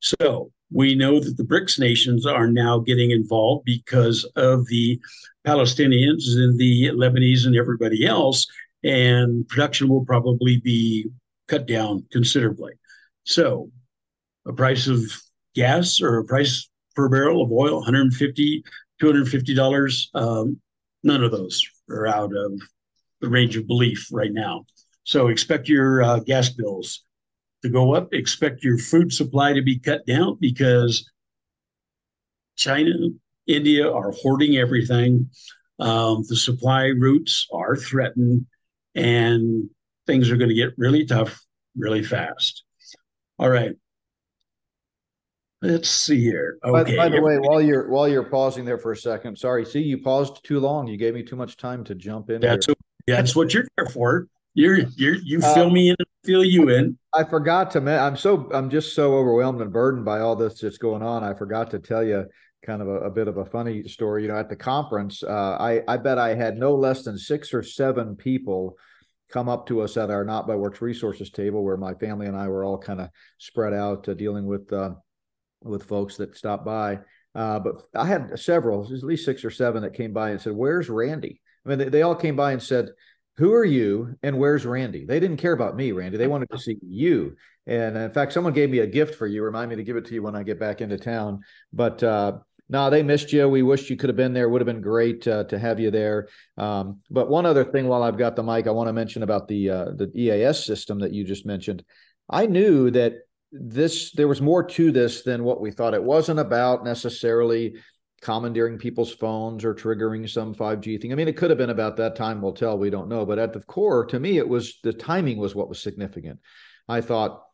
[0.00, 5.00] So we know that the BRICS nations are now getting involved because of the
[5.46, 8.46] Palestinians and the Lebanese and everybody else,
[8.82, 11.06] and production will probably be
[11.48, 12.72] cut down considerably.
[13.24, 13.70] So
[14.46, 15.00] a price of
[15.54, 18.64] gas or a price per barrel of oil, 150
[19.00, 20.60] $250, um,
[21.02, 22.60] none of those are out of
[23.20, 24.64] the range of belief right now.
[25.04, 27.04] So expect your uh, gas bills
[27.62, 28.12] to go up.
[28.12, 31.08] Expect your food supply to be cut down because
[32.56, 32.92] China,
[33.46, 35.30] India are hoarding everything.
[35.78, 38.46] Um, the supply routes are threatened,
[38.94, 39.68] and
[40.06, 41.40] things are going to get really tough
[41.76, 42.64] really fast.
[43.38, 43.72] All right.
[45.62, 46.58] Let's see here.
[46.64, 46.96] Okay.
[46.96, 49.64] By, by the way, while you're while you're pausing there for a second, sorry.
[49.64, 50.86] See, you paused too long.
[50.86, 52.40] You gave me too much time to jump in.
[52.40, 52.74] That's here.
[53.06, 54.26] That's what you're there for.
[54.54, 56.98] You're you're you uh, fill uh, me in and fill you in.
[57.14, 57.80] I forgot to.
[58.00, 61.22] I'm so I'm just so overwhelmed and burdened by all this that's going on.
[61.22, 62.24] I forgot to tell you
[62.64, 64.22] kind of a, a bit of a funny story.
[64.22, 67.52] You know, at the conference, uh, I I bet I had no less than six
[67.52, 68.76] or seven people
[69.28, 72.36] come up to us at our Not by Works resources table, where my family and
[72.36, 74.94] I were all kind of spread out uh, dealing with uh,
[75.62, 77.00] with folks that stopped by.
[77.34, 80.54] Uh, but I had several, at least six or seven, that came by and said,
[80.54, 82.90] "Where's Randy?" I mean, they, they all came by and said,
[83.38, 85.04] Who are you and where's Randy?
[85.04, 86.16] They didn't care about me, Randy.
[86.16, 87.36] They wanted to see you.
[87.66, 89.42] And in fact, someone gave me a gift for you.
[89.42, 91.40] Remind me to give it to you when I get back into town.
[91.72, 93.48] But uh, no, they missed you.
[93.48, 94.48] We wished you could have been there.
[94.48, 96.28] Would have been great uh, to have you there.
[96.56, 99.48] Um, but one other thing, while I've got the mic, I want to mention about
[99.48, 101.84] the uh, the EAS system that you just mentioned.
[102.30, 103.14] I knew that
[103.52, 105.94] this there was more to this than what we thought.
[105.94, 107.76] It wasn't about necessarily
[108.26, 111.12] commandeering people's phones or triggering some 5G thing.
[111.12, 112.42] I mean, it could have been about that time.
[112.42, 112.76] We'll tell.
[112.76, 113.24] We don't know.
[113.24, 116.40] But at the core, to me, it was the timing was what was significant.
[116.88, 117.44] I thought,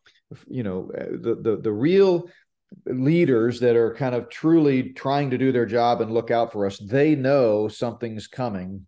[0.47, 2.27] you know, the the the real
[2.87, 6.65] leaders that are kind of truly trying to do their job and look out for
[6.65, 8.87] us, they know something's coming.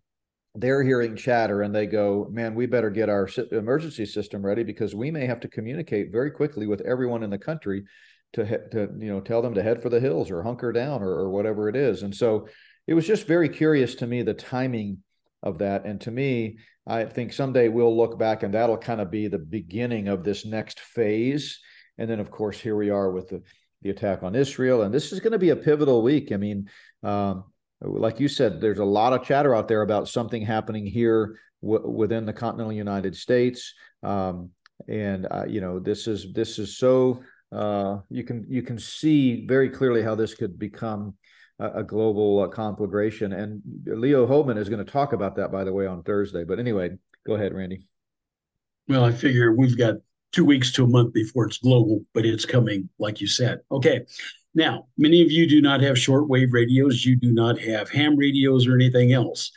[0.56, 4.92] They're hearing chatter and they go, man, we better get our emergency system ready because
[4.92, 7.84] we may have to communicate very quickly with everyone in the country
[8.36, 11.10] to, to you know, tell them to head for the hills or hunker down or,
[11.10, 12.02] or whatever it is.
[12.02, 12.48] And so
[12.86, 14.98] it was just very curious to me, the timing
[15.42, 15.84] of that.
[15.84, 19.38] And to me, I think someday we'll look back and that'll kind of be the
[19.38, 21.58] beginning of this next phase.
[21.98, 23.42] And then, of course, here we are with the
[23.82, 24.82] the attack on Israel.
[24.82, 26.32] And this is going to be a pivotal week.
[26.32, 26.68] I mean,
[27.02, 27.44] um,
[27.80, 31.88] like you said, there's a lot of chatter out there about something happening here w-
[31.88, 33.74] within the continental United States.
[34.02, 34.50] Um,
[34.88, 37.22] and uh, you know, this is this is so
[37.52, 41.14] uh, you can you can see very clearly how this could become
[41.58, 43.32] a, a global uh, conflagration.
[43.32, 46.44] And Leo Hohmann is going to talk about that, by the way, on Thursday.
[46.44, 46.90] But anyway,
[47.26, 47.86] go ahead, Randy.
[48.88, 49.96] Well, I figure we've got
[50.32, 53.60] two weeks to a month before it's global, but it's coming, like you said.
[53.70, 54.02] Okay.
[54.54, 57.04] Now, many of you do not have shortwave radios.
[57.04, 59.50] You do not have ham radios or anything else.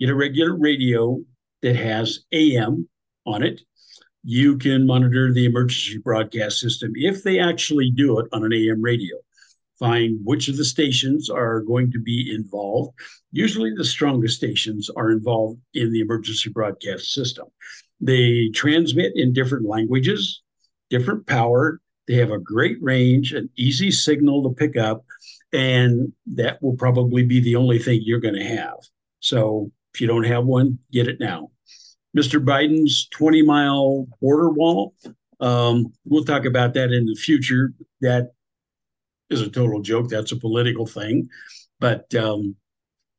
[0.00, 1.20] Get a regular radio
[1.62, 2.88] that has AM
[3.26, 3.60] on it.
[4.28, 8.82] You can monitor the emergency broadcast system if they actually do it on an AM
[8.82, 9.14] radio.
[9.78, 12.98] Find which of the stations are going to be involved.
[13.30, 17.46] Usually, the strongest stations are involved in the emergency broadcast system.
[18.00, 20.42] They transmit in different languages,
[20.90, 21.80] different power.
[22.08, 25.04] They have a great range, an easy signal to pick up,
[25.52, 28.78] and that will probably be the only thing you're going to have.
[29.20, 31.50] So if you don't have one, get it now.
[32.16, 32.42] Mr.
[32.42, 34.94] Biden's 20 mile border wall,
[35.40, 37.72] um, we'll talk about that in the future.
[38.00, 38.32] That
[39.28, 40.08] is a total joke.
[40.08, 41.28] That's a political thing,
[41.78, 42.56] but um,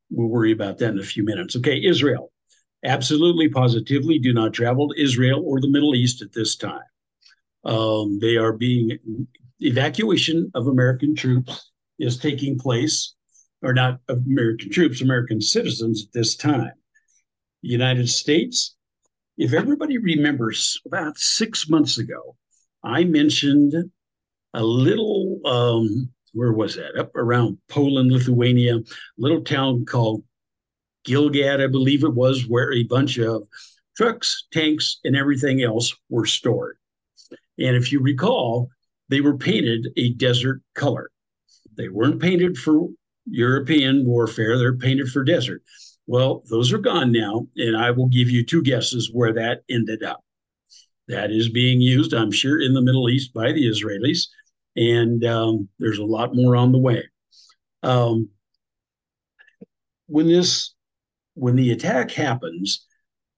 [0.09, 1.55] we'll worry about that in a few minutes.
[1.55, 2.31] Okay, Israel
[2.83, 6.81] absolutely positively do not travel to Israel or the Middle East at this time.
[7.63, 8.97] Um, they are being
[9.59, 13.15] evacuation of American troops is taking place,
[13.63, 16.71] or not American troops, American citizens at this time.
[17.61, 18.76] United States,
[19.37, 22.35] if everybody remembers, about six months ago,
[22.83, 23.73] I mentioned
[24.53, 26.97] a little, um, where was that?
[26.97, 28.79] Up around Poland, Lithuania,
[29.17, 30.23] little town called
[31.07, 33.43] Gilgad, I believe it was, where a bunch of
[33.95, 36.77] trucks, tanks, and everything else were stored.
[37.59, 38.69] And if you recall,
[39.09, 41.09] they were painted a desert color.
[41.75, 42.89] They weren't painted for
[43.25, 45.61] European warfare, they're painted for desert.
[46.07, 50.03] Well, those are gone now, and I will give you two guesses where that ended
[50.03, 50.23] up.
[51.09, 54.27] That is being used, I'm sure, in the Middle East by the Israelis,
[54.75, 57.03] and um, there's a lot more on the way.
[57.83, 58.29] Um,
[60.07, 60.73] when this
[61.35, 62.85] when the attack happens,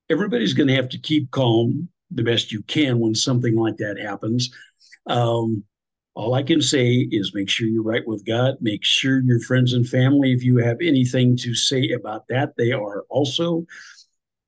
[0.10, 4.00] everybody's going to have to keep calm the best you can when something like that
[4.00, 4.50] happens.
[5.08, 5.64] Um,
[6.20, 8.56] all I can say is make sure you're right with God.
[8.60, 12.74] Make sure your friends and family, if you have anything to say about that, they
[12.74, 13.66] are also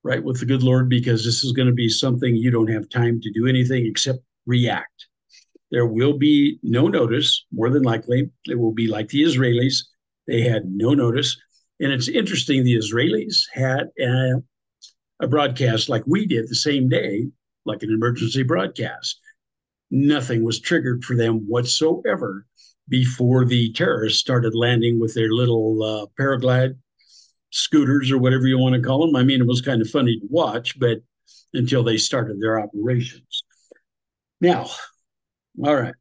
[0.02, 2.90] right with the good Lord because this is going to be something you don't have
[2.90, 5.06] time to do anything except react.
[5.70, 8.28] There will be no notice, more than likely.
[8.46, 9.76] It will be like the Israelis.
[10.26, 11.38] They had no notice.
[11.80, 14.42] And it's interesting, the Israelis had a,
[15.20, 17.28] a broadcast like we did the same day,
[17.64, 19.18] like an emergency broadcast.
[19.94, 22.46] Nothing was triggered for them whatsoever
[22.88, 26.76] before the terrorists started landing with their little uh, paraglide
[27.50, 29.14] scooters or whatever you want to call them.
[29.14, 31.02] I mean, it was kind of funny to watch, but
[31.52, 33.44] until they started their operations.
[34.40, 34.70] Now,
[35.62, 35.94] all right.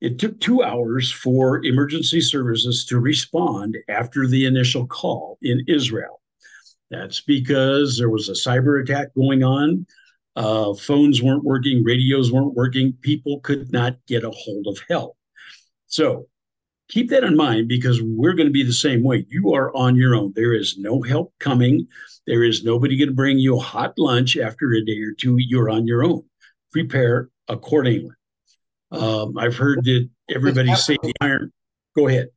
[0.00, 6.20] It took two hours for emergency services to respond after the initial call in Israel.
[6.88, 9.86] That's because there was a cyber attack going on.
[10.34, 12.94] Uh, phones weren't working, radios weren't working.
[13.02, 15.16] People could not get a hold of help.
[15.86, 16.26] So
[16.88, 19.26] keep that in mind because we're going to be the same way.
[19.28, 20.32] You are on your own.
[20.34, 21.86] There is no help coming.
[22.26, 25.36] There is nobody going to bring you a hot lunch after a day or two.
[25.38, 26.22] You're on your own.
[26.72, 28.10] Prepare accordingly.
[28.90, 31.52] Um, I've heard that everybody say the iron.
[31.96, 32.28] Go ahead.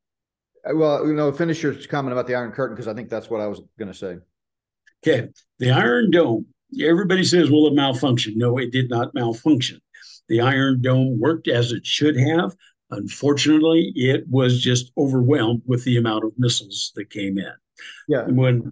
[0.68, 3.30] Uh, well, you know, finish your comment about the Iron Curtain because I think that's
[3.30, 4.18] what I was going to say.
[5.06, 5.30] Okay,
[5.60, 6.48] the Iron Dome.
[6.82, 9.80] Everybody says, "Well, it malfunctioned." No, it did not malfunction.
[10.28, 12.56] The Iron Dome worked as it should have.
[12.92, 17.52] Unfortunately, it was just overwhelmed with the amount of missiles that came in.
[18.08, 18.26] Yeah.
[18.26, 18.72] And when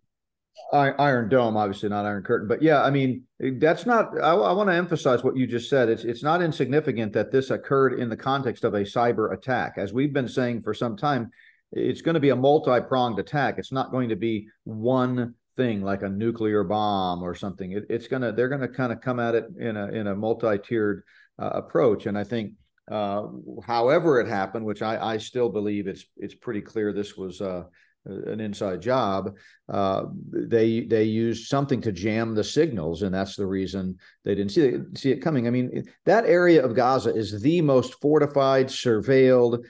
[0.72, 3.24] Iron Dome, obviously not Iron Curtain, but yeah, I mean
[3.60, 4.18] that's not.
[4.18, 5.90] I, I want to emphasize what you just said.
[5.90, 9.94] It's it's not insignificant that this occurred in the context of a cyber attack, as
[9.94, 11.32] we've been saying for some time.
[11.72, 13.56] it's going to be a multi-pronged attack.
[13.58, 17.72] It's not going to be one thing like a nuclear bomb or something.
[17.72, 21.04] It, it's gonna they're gonna kind of come at it in a in a multi-tiered
[21.40, 22.06] uh, approach.
[22.06, 22.54] And I think
[22.92, 23.28] uh,
[23.66, 27.64] however it happened, which I, I still believe it's it's pretty clear this was uh,
[28.06, 29.36] an inside job.
[29.70, 34.52] Uh, they they used something to jam the signals, and that's the reason they didn't
[34.52, 35.48] see it, see it coming.
[35.48, 39.64] I mean, that area of Gaza is the most fortified, surveilled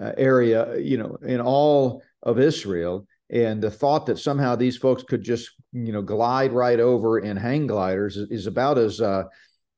[0.00, 3.06] uh, area, you know, in all of Israel.
[3.30, 7.36] And the thought that somehow these folks could just, you know, glide right over in
[7.36, 9.24] hang gliders is, is about as, uh,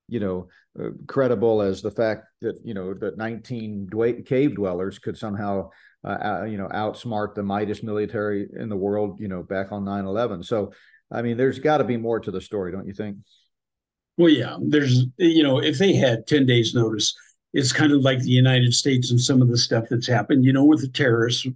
[0.09, 3.89] you know, uh, credible as the fact that you know that 19
[4.27, 5.71] cave dwellers could somehow
[6.05, 10.45] uh, you know outsmart the mightiest military in the world you know back on 9-11
[10.45, 10.73] so
[11.11, 13.17] i mean there's got to be more to the story don't you think?
[14.19, 17.15] Well yeah there's you know if they had 10 days notice
[17.55, 20.53] it's kind of like the united states and some of the stuff that's happened you
[20.53, 21.47] know with the terrorists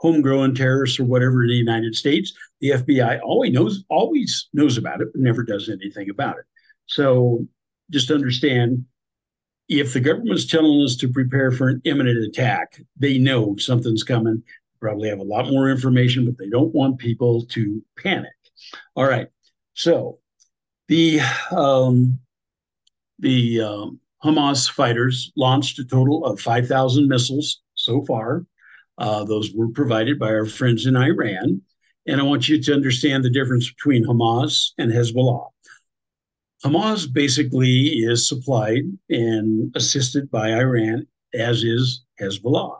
[0.00, 5.00] homegrown terrorists or whatever in the united states the fbi always knows always knows about
[5.00, 6.44] it but never does anything about it
[6.86, 7.46] so
[7.90, 8.84] just understand
[9.70, 14.42] if the government's telling us to prepare for an imminent attack, they know something's coming.
[14.80, 18.32] Probably have a lot more information, but they don't want people to panic.
[18.96, 19.28] All right.
[19.74, 20.18] So
[20.88, 21.20] the
[21.52, 22.18] um,
[23.20, 28.44] the um, Hamas fighters launched a total of 5,000 missiles so far.
[29.00, 31.62] Uh, those were provided by our friends in Iran.
[32.06, 35.48] And I want you to understand the difference between Hamas and Hezbollah.
[36.64, 42.78] Hamas basically is supplied and assisted by Iran, as is Hezbollah.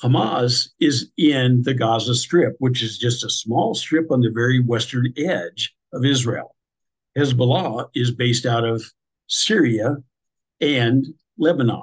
[0.00, 4.60] Hamas is in the Gaza Strip, which is just a small strip on the very
[4.60, 6.54] western edge of Israel.
[7.18, 8.82] Hezbollah is based out of
[9.26, 9.96] Syria
[10.60, 11.82] and Lebanon.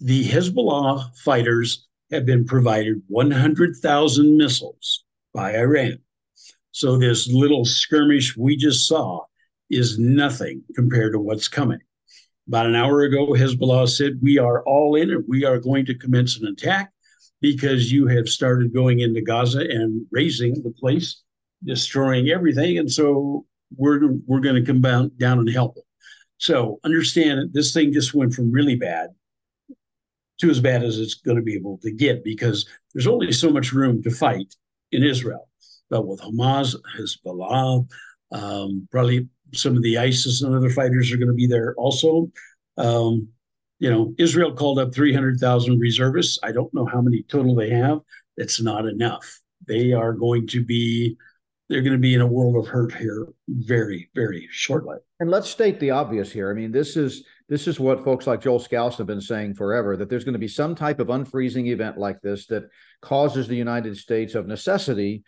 [0.00, 5.98] The Hezbollah fighters have been provided 100,000 missiles by Iran.
[6.70, 9.22] So this little skirmish we just saw
[9.70, 11.80] is nothing compared to what's coming.
[12.46, 15.98] About an hour ago, Hezbollah said, We are all in and we are going to
[15.98, 16.92] commence an attack
[17.40, 21.22] because you have started going into Gaza and razing the place,
[21.64, 22.78] destroying everything.
[22.78, 25.84] And so we're, we're going to come down and help them.
[26.38, 29.10] So understand this thing just went from really bad
[30.42, 33.50] to as bad as it's going to be able to get because there's only so
[33.50, 34.54] much room to fight
[34.92, 35.48] in Israel
[35.92, 37.86] but with Hamas, Hezbollah,
[38.32, 42.32] um, probably some of the ISIS and other fighters are going to be there also.
[42.78, 43.28] Um,
[43.78, 46.38] you know, Israel called up 300,000 reservists.
[46.42, 47.98] I don't know how many total they have.
[48.38, 49.40] That's not enough.
[49.68, 51.18] They are going to be,
[51.68, 54.96] they're going to be in a world of hurt here very, very shortly.
[55.20, 56.50] And let's state the obvious here.
[56.50, 59.96] I mean, this is this is what folks like Joel Skousen have been saying forever
[59.96, 62.64] that there's going to be some type of unfreezing event like this that
[63.00, 65.24] causes the United States of necessity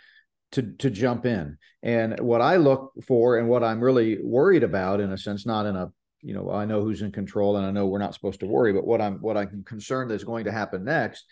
[0.53, 1.59] to to jump in.
[1.83, 5.67] And what I look for and what I'm really worried about, in a sense, not
[5.67, 5.91] in a
[6.23, 8.73] you know I know who's in control and I know we're not supposed to worry,
[8.73, 11.25] but what I'm what I'm concerned is going to happen next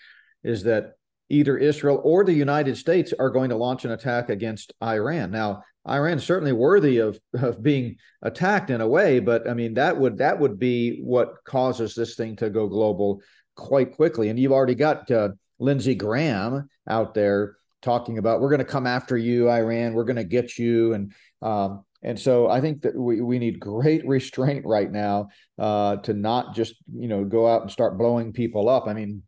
[0.45, 0.93] is that
[1.31, 5.31] either Israel or the United States are going to launch an attack against Iran.
[5.31, 9.99] Now, Iran's certainly worthy of of being attacked in a way, but I mean that
[9.99, 13.21] would that would be what causes this thing to go global
[13.57, 14.29] quite quickly.
[14.29, 18.87] And you've already got uh, Lindsey Graham out there talking about we're going to come
[18.87, 19.95] after you, Iran.
[19.95, 23.61] We're going to get you, and um, and so I think that we we need
[23.61, 28.33] great restraint right now uh, to not just you know go out and start blowing
[28.33, 28.87] people up.
[28.87, 29.23] I mean,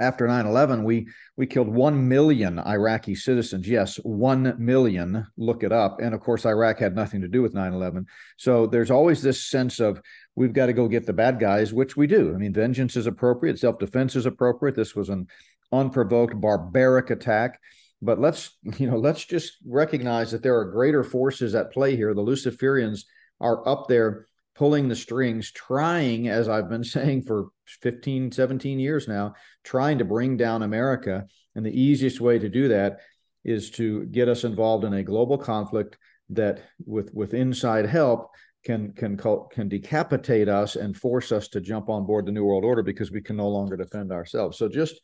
[0.00, 3.68] after 9-11 we we killed 1 million iraqi citizens.
[3.68, 5.26] Yes 1 million.
[5.36, 6.00] Look it up.
[6.00, 8.06] And of course iraq had nothing to do with 9-11
[8.36, 10.00] so there's always this sense of
[10.34, 12.32] we've got to go get the bad guys which we do.
[12.34, 13.58] I mean vengeance is appropriate.
[13.58, 14.76] Self-defense is appropriate.
[14.76, 15.26] This was an
[15.72, 17.60] unprovoked barbaric attack.
[18.00, 22.14] But let's you know let's just recognize that there are greater forces at play here.
[22.14, 23.04] The Luciferians
[23.40, 24.28] are up there
[24.58, 27.46] pulling the strings, trying, as I've been saying for
[27.80, 31.26] 15, 17 years now, trying to bring down America.
[31.54, 32.98] And the easiest way to do that
[33.44, 35.96] is to get us involved in a global conflict
[36.30, 38.30] that, with with inside help,
[38.64, 42.64] can can can decapitate us and force us to jump on board the new world
[42.64, 44.58] order because we can no longer defend ourselves.
[44.58, 45.00] So just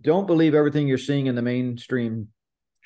[0.00, 2.28] don't believe everything you're seeing in the mainstream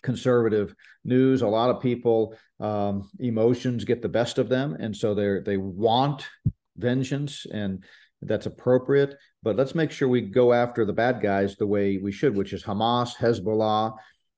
[0.03, 0.75] conservative
[1.05, 1.43] news.
[1.43, 5.57] A lot of people um, emotions get the best of them, and so they they
[5.57, 6.29] want
[6.77, 7.85] vengeance, and
[8.23, 9.15] that's appropriate.
[9.43, 12.53] But let's make sure we go after the bad guys the way we should, which
[12.53, 13.97] is Hamas, Hezbollah.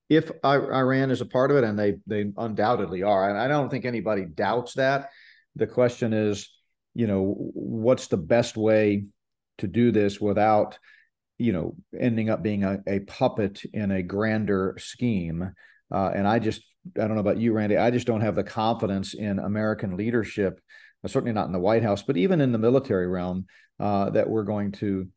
[0.09, 3.69] If Iran is a part of it, and they they undoubtedly are, and I don't
[3.69, 5.09] think anybody doubts that.
[5.55, 6.49] The question is,
[6.93, 9.05] you know, what's the best way
[9.59, 10.79] to do this without
[11.39, 15.53] you know, ending up being a, a puppet in a grander scheme.
[15.91, 16.61] Uh, and I just,
[16.97, 20.59] I don't know about you, Randy, I just don't have the confidence in American leadership,
[21.03, 23.47] uh, certainly not in the White House, but even in the military realm,
[23.79, 25.07] uh, that we're going to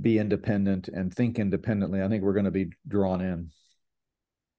[0.00, 2.02] be independent and think independently.
[2.02, 3.50] I think we're going to be drawn in.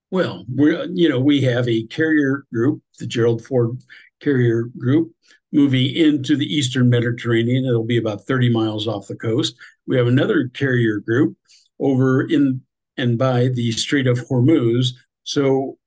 [0.10, 3.78] Well, we're you know we have a carrier group, the Gerald Ford
[4.20, 5.14] Carrier Group,
[5.54, 7.66] moving into the Eastern Mediterranean.
[7.66, 9.56] It'll be about 30 miles off the coast.
[9.88, 11.36] We have another carrier group
[11.80, 12.62] over in
[12.98, 14.90] and by the Strait of Hormuz.
[15.24, 15.78] So,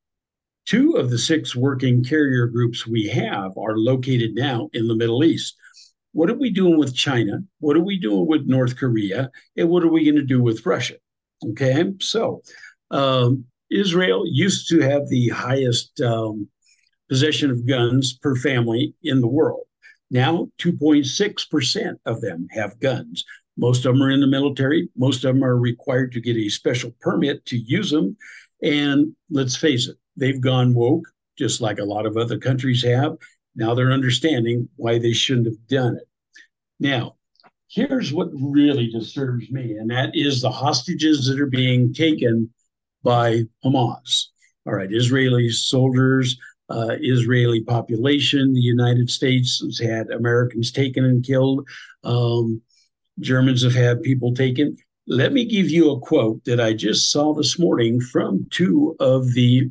[0.67, 5.23] two of the six working carrier groups we have are located now in the Middle
[5.23, 5.55] East.
[6.13, 7.41] What are we doing with China?
[7.61, 9.31] What are we doing with North Korea?
[9.57, 10.95] And what are we going to do with Russia?
[11.51, 12.43] Okay, so
[12.91, 16.49] um, Israel used to have the highest um,
[17.09, 19.65] possession of guns per family in the world.
[20.11, 23.25] Now, 2.6% of them have guns.
[23.57, 24.89] Most of them are in the military.
[24.97, 28.17] Most of them are required to get a special permit to use them.
[28.63, 31.07] And let's face it, they've gone woke,
[31.39, 33.17] just like a lot of other countries have.
[33.55, 36.09] Now they're understanding why they shouldn't have done it.
[36.81, 37.17] Now,
[37.69, 42.51] here's what really disturbs me, and that is the hostages that are being taken
[43.03, 44.27] by Hamas.
[44.67, 46.37] All right, Israeli soldiers,
[46.71, 48.55] uh, Israeli population.
[48.55, 51.69] The United States has had Americans taken and killed.
[52.03, 52.63] Um,
[53.21, 54.77] Germans have had people taken.
[55.07, 59.33] Let me give you a quote that I just saw this morning from two of
[59.35, 59.71] the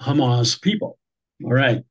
[0.00, 0.98] Hamas people.
[1.44, 1.82] All right.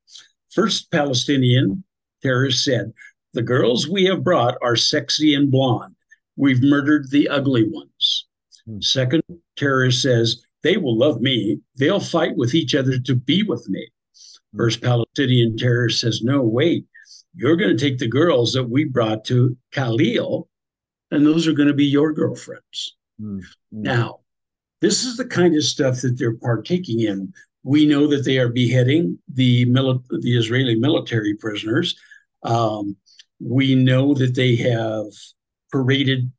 [0.52, 1.84] First Palestinian
[2.22, 2.92] terrorist said,
[3.32, 5.94] The girls we have brought are sexy and blonde.
[6.36, 8.26] We've murdered the ugly ones.
[8.66, 8.80] Hmm.
[8.80, 9.22] Second
[9.56, 11.60] terrorist says, They will love me.
[11.76, 13.88] They'll fight with each other to be with me.
[14.52, 14.58] Hmm.
[14.58, 16.86] First Palestinian terrorist says, No, wait.
[17.34, 20.48] You're going to take the girls that we brought to Khalil
[21.10, 22.96] and those are going to be your girlfriends.
[23.20, 23.42] Mm-hmm.
[23.72, 24.20] Now,
[24.80, 27.32] this is the kind of stuff that they're partaking in.
[27.64, 31.96] We know that they are beheading the mili- the Israeli military prisoners.
[32.42, 32.96] Um,
[33.40, 35.06] we know that they have
[35.72, 36.30] paraded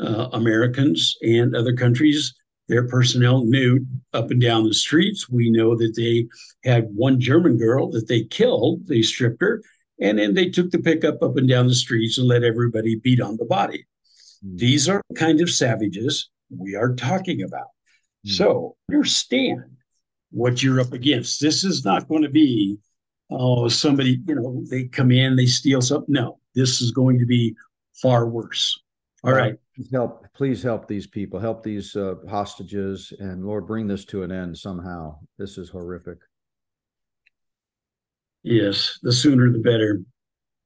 [0.00, 2.34] uh, Americans and other countries,
[2.68, 5.28] their personnel nude up and down the streets.
[5.28, 6.26] We know that they
[6.68, 9.62] had one German girl that they killed, they stripped her,
[10.00, 13.20] and then they took the pickup up and down the streets and let everybody beat
[13.20, 13.86] on the body.
[14.44, 14.58] Mm.
[14.58, 17.68] These are the kind of savages we are talking about.
[18.26, 18.32] Mm.
[18.32, 19.64] So understand
[20.30, 21.40] what you're up against.
[21.40, 22.78] This is not going to be,
[23.30, 26.12] oh, somebody, you know, they come in, they steal something.
[26.12, 27.54] No, this is going to be
[27.94, 28.78] far worse.
[29.24, 29.56] All right.
[29.74, 34.22] Please help, please help these people, help these uh, hostages, and Lord, bring this to
[34.22, 35.18] an end somehow.
[35.38, 36.18] This is horrific.
[38.46, 40.02] Yes, the sooner the better.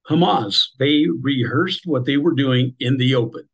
[0.07, 3.49] Hamas, they rehearsed what they were doing in the open.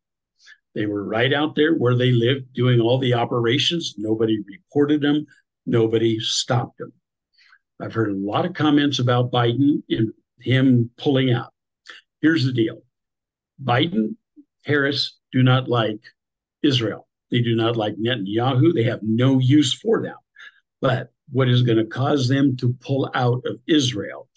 [0.74, 3.94] They were right out there where they lived doing all the operations.
[3.96, 5.26] Nobody reported them,
[5.64, 6.92] nobody stopped them.
[7.80, 11.52] I've heard a lot of comments about Biden and him pulling out.
[12.20, 12.82] Here's the deal
[13.62, 14.16] Biden,
[14.64, 16.00] Harris do not like
[16.64, 17.06] Israel.
[17.30, 18.74] They do not like Netanyahu.
[18.74, 20.16] They have no use for them.
[20.80, 24.28] But what is going to cause them to pull out of Israel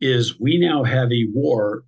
[0.00, 1.84] is we now have a war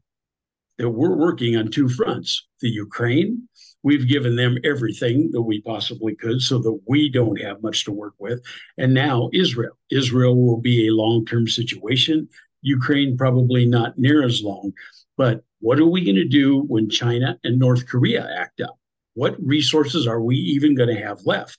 [0.78, 2.46] that we're working on two fronts.
[2.61, 3.48] The Ukraine,
[3.82, 7.92] we've given them everything that we possibly could so that we don't have much to
[7.92, 8.42] work with.
[8.78, 9.78] And now Israel.
[9.90, 12.28] Israel will be a long term situation.
[12.62, 14.72] Ukraine, probably not near as long.
[15.16, 18.76] But what are we going to do when China and North Korea act up?
[19.14, 21.58] What resources are we even going to have left?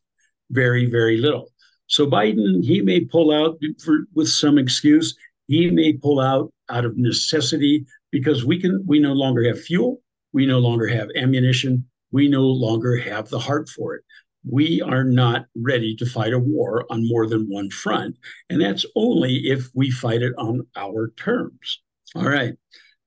[0.49, 1.49] Very, very little.
[1.91, 5.13] So Biden, he may pull out for, with some excuse.
[5.47, 8.81] He may pull out out of necessity because we can.
[8.87, 10.01] We no longer have fuel.
[10.31, 11.85] We no longer have ammunition.
[12.13, 14.03] We no longer have the heart for it.
[14.49, 18.15] We are not ready to fight a war on more than one front,
[18.49, 21.81] and that's only if we fight it on our terms.
[22.15, 22.53] All right.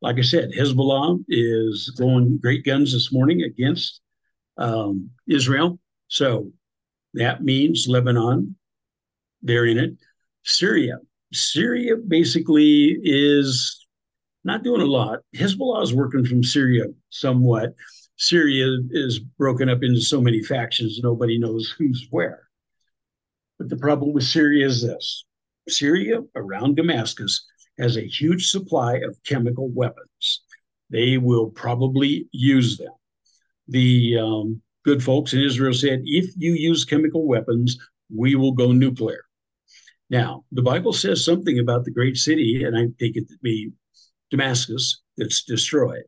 [0.03, 4.03] Like I said, Hezbollah is going great guns this morning against
[4.59, 5.79] um, Israel.
[6.09, 6.53] So
[7.15, 8.57] that means Lebanon
[9.45, 9.93] they're in it.
[10.43, 10.99] Syria.
[11.33, 13.87] Syria basically is
[14.45, 15.21] not doing a lot.
[15.37, 17.75] Hezbollah is working from Syria somewhat.
[18.17, 22.49] Syria is broken up into so many factions, nobody knows who's where.
[23.59, 25.25] But the problem with Syria is this
[25.69, 27.45] Syria around Damascus
[27.79, 30.43] has a huge supply of chemical weapons.
[30.91, 32.93] They will probably use them.
[33.69, 37.79] The um, good folks in Israel said if you use chemical weapons,
[38.15, 39.25] we will go nuclear.
[40.15, 43.73] Now, the Bible says something about the great city, and I take it to be
[44.31, 46.05] Damascus, that's destroyed.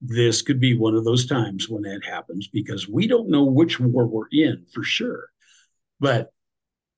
[0.00, 3.80] this could be one of those times when that happens because we don't know which
[3.80, 5.28] war we're in for sure.
[5.98, 6.30] But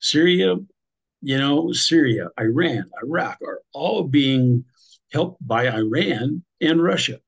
[0.01, 0.57] Syria,
[1.23, 4.67] you know, Syria, Iran, Iraq are all being
[5.15, 7.21] helped by Iran and Russia.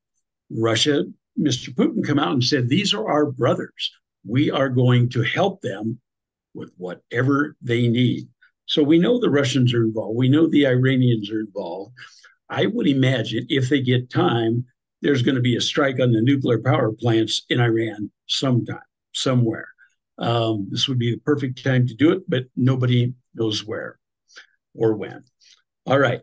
[0.51, 1.05] Russia,
[1.41, 1.71] Mr.
[1.75, 3.93] Putin come out and said, These are our brothers.
[4.27, 6.01] We are going to help them
[6.53, 8.29] with whatever they need.
[8.67, 10.17] So we know the Russians are involved.
[10.17, 11.95] We know the Iranians are involved.
[12.49, 14.64] I would imagine if they get time,
[15.03, 18.81] there's going to be a strike on the nuclear power plants in Iran sometime,
[19.12, 19.69] somewhere.
[20.19, 23.99] Um, this would be the perfect time to do it, but nobody knows where
[24.75, 25.25] or when.
[25.87, 26.23] All right.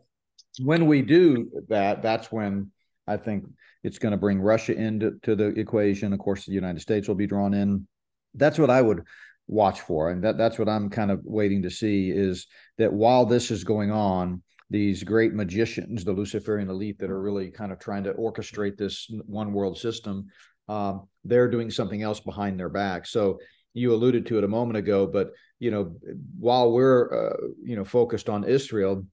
[0.60, 2.72] When we do that, that's when
[3.08, 3.46] I think
[3.84, 6.14] it's going to bring Russia into to the equation.
[6.14, 7.88] Of course, the United States will be drawn in.
[8.34, 9.04] That's what I would
[9.48, 13.26] watch for, and that that's what I'm kind of waiting to see is that while
[13.26, 17.80] this is going on, these great magicians, the Luciferian elite that are really kind of
[17.80, 20.28] trying to orchestrate this one world system,
[20.68, 23.06] um, they're doing something else behind their back.
[23.06, 23.40] So
[23.74, 25.96] you alluded to it a moment ago, but you know,
[26.40, 29.06] while we're uh, you know focused on Israel,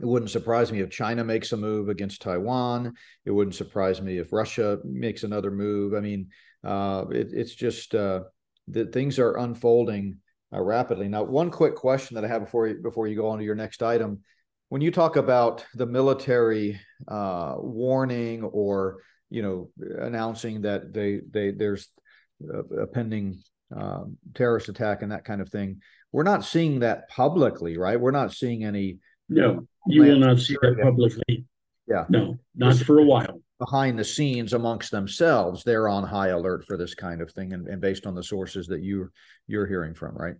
[0.00, 2.94] it wouldn't surprise me if China makes a move against Taiwan.
[3.24, 5.94] It wouldn't surprise me if Russia makes another move.
[5.94, 6.28] I mean,
[6.64, 8.24] uh, it, it's just uh,
[8.68, 10.18] that things are unfolding
[10.52, 11.08] uh, rapidly.
[11.08, 13.54] Now, one quick question that I have before you, before you go on to your
[13.54, 14.20] next item,
[14.68, 18.98] when you talk about the military uh, warning or
[19.30, 21.88] you know announcing that they they there's
[22.52, 23.42] a, a pending
[23.74, 25.80] um, terrorist attack and that kind of thing,
[26.12, 28.00] we're not seeing that publicly, right?
[28.00, 28.98] We're not seeing any.
[29.28, 31.44] No, you will not see that publicly.
[31.86, 32.04] Yeah.
[32.08, 33.40] No, not for a while.
[33.64, 37.66] Behind the scenes amongst themselves, they're on high alert for this kind of thing, and,
[37.66, 39.10] and based on the sources that you
[39.46, 40.34] you're hearing from, right?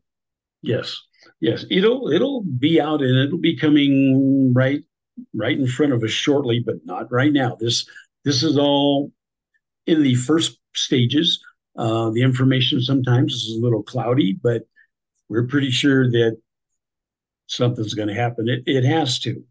[0.62, 1.00] Yes,
[1.40, 1.64] yes.
[1.70, 4.82] It'll it'll be out and it'll be coming right
[5.34, 7.56] right in front of us shortly, but not right now.
[7.58, 7.86] This
[8.24, 9.12] this is all
[9.86, 11.42] in the first stages.
[11.76, 14.62] Uh, the information sometimes is a little cloudy, but
[15.28, 16.36] we're pretty sure that
[17.46, 18.48] something's going to happen.
[18.48, 19.42] It, it has to.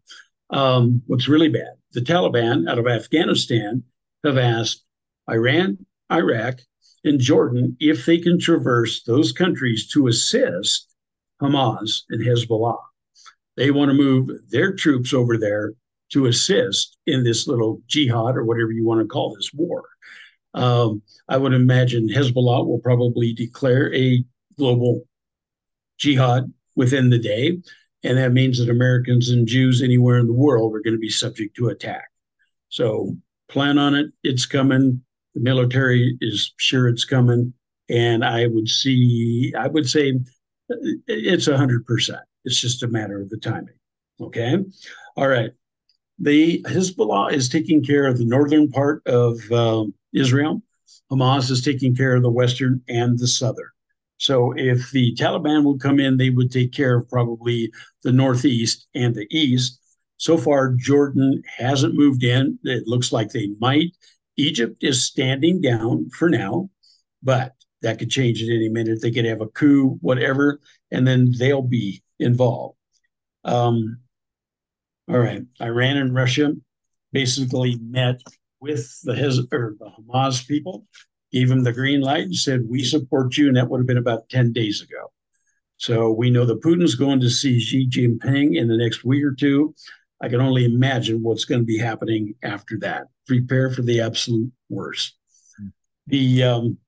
[0.50, 3.84] Um, what's really bad, the Taliban out of Afghanistan
[4.24, 4.84] have asked
[5.30, 6.60] Iran, Iraq,
[7.04, 10.88] and Jordan if they can traverse those countries to assist
[11.40, 12.78] Hamas and Hezbollah.
[13.56, 15.74] They want to move their troops over there
[16.12, 19.84] to assist in this little jihad or whatever you want to call this war.
[20.54, 24.24] Um, I would imagine Hezbollah will probably declare a
[24.56, 25.02] global
[25.98, 27.58] jihad within the day.
[28.04, 31.08] And that means that Americans and Jews anywhere in the world are going to be
[31.08, 32.04] subject to attack.
[32.68, 33.16] So
[33.48, 34.06] plan on it.
[34.22, 35.02] It's coming.
[35.34, 37.54] The military is sure it's coming.
[37.88, 40.20] And I would see, I would say
[41.06, 42.18] it's 100%.
[42.44, 43.74] It's just a matter of the timing.
[44.20, 44.58] Okay.
[45.16, 45.50] All right.
[46.18, 50.62] The Hezbollah is taking care of the northern part of um, Israel.
[51.10, 53.70] Hamas is taking care of the western and the southern.
[54.18, 58.86] So if the Taliban would come in, they would take care of probably the northeast
[58.94, 59.80] and the east.
[60.16, 62.58] So far, Jordan hasn't moved in.
[62.64, 63.90] It looks like they might.
[64.36, 66.70] Egypt is standing down for now,
[67.22, 67.52] but
[67.82, 69.00] that could change at any minute.
[69.02, 70.60] They could have a coup, whatever,
[70.90, 72.76] and then they'll be involved.
[73.44, 73.98] Um,
[75.08, 76.52] all right, Iran and Russia
[77.12, 78.20] basically met
[78.60, 80.86] with the, Hez- the Hamas people,
[81.34, 83.48] gave him the green light and said, We support you.
[83.48, 85.12] And that would have been about 10 days ago.
[85.76, 89.32] So we know that Putin's going to see Xi Jinping in the next week or
[89.32, 89.74] two.
[90.22, 93.08] I can only imagine what's going to be happening after that.
[93.26, 95.16] Prepare for the absolute worst.
[96.06, 96.78] The um,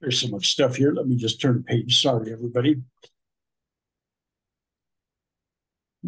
[0.00, 0.92] there's so much stuff here.
[0.92, 2.00] Let me just turn the page.
[2.00, 2.80] Sorry, everybody.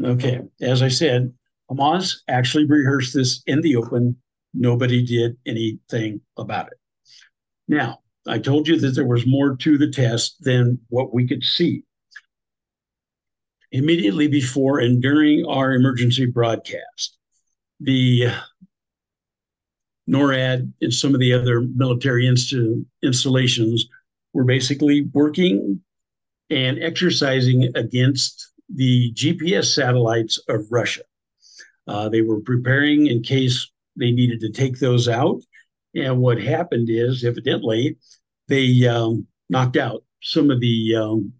[0.02, 1.32] Okay, as I said,
[1.70, 4.16] Hamas actually rehearsed this in the open.
[4.54, 6.78] Nobody did anything about it.
[7.68, 11.44] Now, I told you that there was more to the test than what we could
[11.44, 11.82] see.
[13.72, 17.16] Immediately before and during our emergency broadcast,
[17.80, 18.28] the
[20.08, 22.26] NORAD and some of the other military
[23.02, 23.86] installations
[24.32, 25.80] were basically working
[26.50, 31.02] and exercising against the GPS satellites of Russia.
[31.88, 35.40] Uh, they were preparing in case they needed to take those out.
[35.96, 37.96] And what happened is, evidently,
[38.48, 41.32] they um, knocked out some of the um,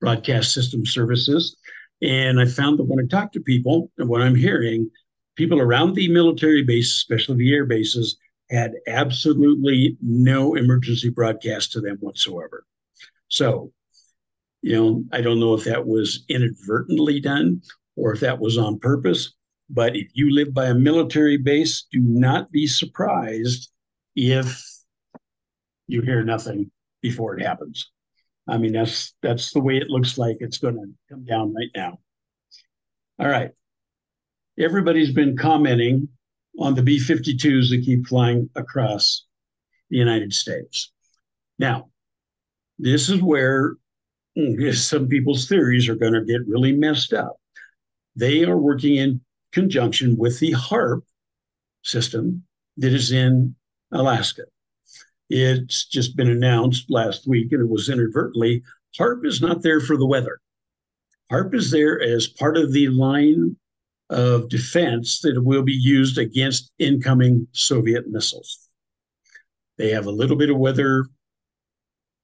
[0.00, 1.56] broadcast system services.
[2.02, 4.90] And I found that when I talk to people and what I'm hearing,
[5.36, 8.18] people around the military base, especially the air bases,
[8.50, 12.66] had absolutely no emergency broadcast to them whatsoever.
[13.28, 13.72] So,
[14.62, 17.62] you know, I don't know if that was inadvertently done
[17.96, 19.32] or if that was on purpose,
[19.72, 23.71] But if you live by a military base, do not be surprised
[24.14, 24.62] if
[25.86, 27.90] you hear nothing before it happens.
[28.48, 31.70] I mean, that's that's the way it looks like it's going to come down right
[31.74, 31.98] now.
[33.18, 33.50] All right.
[34.58, 36.08] Everybody's been commenting
[36.58, 39.26] on the B 52s that keep flying across
[39.90, 40.90] the United States.
[41.58, 41.90] Now,
[42.78, 43.76] this is where
[44.72, 47.36] some people's theories are going to get really messed up.
[48.16, 49.20] They are working in
[49.52, 51.02] conjunction with the HAARP
[51.82, 52.44] system
[52.76, 53.54] that is in
[53.92, 54.42] Alaska.
[55.30, 58.62] It's just been announced last week, and it was inadvertently
[58.98, 60.38] HAARP is not there for the weather.
[61.30, 63.56] HAARP is there as part of the line
[64.10, 68.68] of defense that will be used against incoming Soviet missiles.
[69.78, 71.06] They have a little bit of weather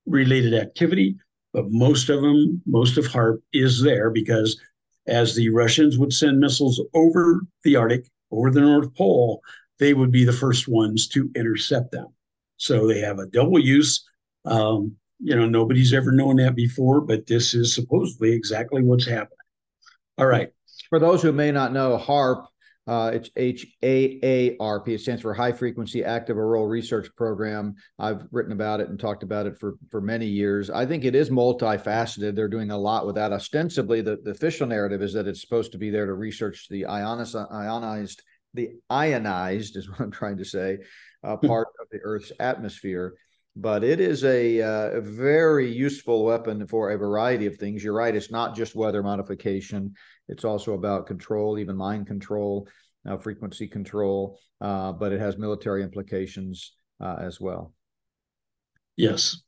[0.04, 1.16] related activity,
[1.54, 4.60] but most of them, most of HAARP is there because
[5.06, 9.40] as the Russians would send missiles over the Arctic, over the North Pole,
[9.79, 12.09] they would be the first ones to intercept them.
[12.57, 14.05] So they have a double use.
[14.45, 19.39] Um, you know, nobody's ever known that before, but this is supposedly exactly what's happening.
[20.16, 20.51] All right.
[20.89, 22.47] For those who may not know, HAARP,
[22.87, 24.95] uh, it's H A A R P.
[24.95, 27.74] It stands for High Frequency Active Auroral Research Program.
[27.99, 30.70] I've written about it and talked about it for for many years.
[30.70, 32.35] I think it is multifaceted.
[32.35, 33.33] They're doing a lot with that.
[33.33, 36.87] Ostensibly, the, the official narrative is that it's supposed to be there to research the
[36.87, 38.22] ionized
[38.59, 40.78] the ionized is what I'm trying to say,
[41.22, 41.46] uh, hmm.
[41.46, 43.14] part of the Earth's atmosphere.
[43.56, 47.82] But it is a, uh, a, very useful weapon for a variety of things.
[47.82, 49.94] You're right; it's not just weather modification.
[50.28, 52.68] It's also about control, even mind control,
[53.09, 54.38] uh, frequency control.
[54.61, 57.72] Uh, but it has military implications uh, as well.
[58.96, 59.40] Yes.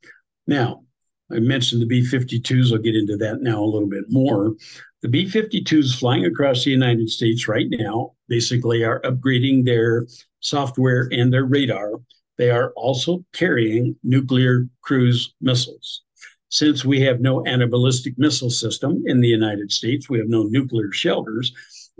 [0.45, 0.83] Now,
[1.31, 2.73] I mentioned the B 52s.
[2.73, 4.55] I'll get into that now a little bit more.
[5.01, 10.05] The B 52s flying across the United States right now basically are upgrading their
[10.41, 11.93] software and their radar.
[12.37, 16.03] They are also carrying nuclear cruise missiles.
[16.49, 20.91] Since we have no anti-ballistic missile system in the United States, we have no nuclear
[20.91, 21.51] shelters.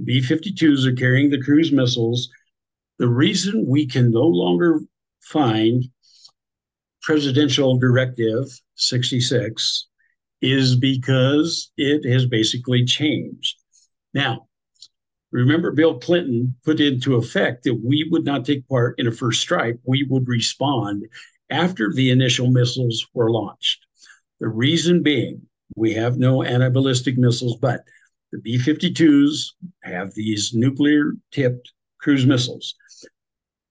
[0.04, 2.30] B 52s are carrying the cruise missiles.
[3.00, 4.82] The reason we can no longer
[5.22, 5.86] find
[7.02, 8.46] Presidential Directive
[8.76, 9.88] 66
[10.42, 13.58] is because it has basically changed.
[14.14, 14.48] Now,
[15.32, 19.42] remember, Bill Clinton put into effect that we would not take part in a first
[19.42, 21.06] strike, we would respond
[21.50, 23.86] after the initial missiles were launched.
[24.40, 25.42] The reason being,
[25.76, 27.82] we have no anti ballistic missiles, but
[28.32, 29.52] the B 52s
[29.84, 32.74] have these nuclear tipped cruise missiles.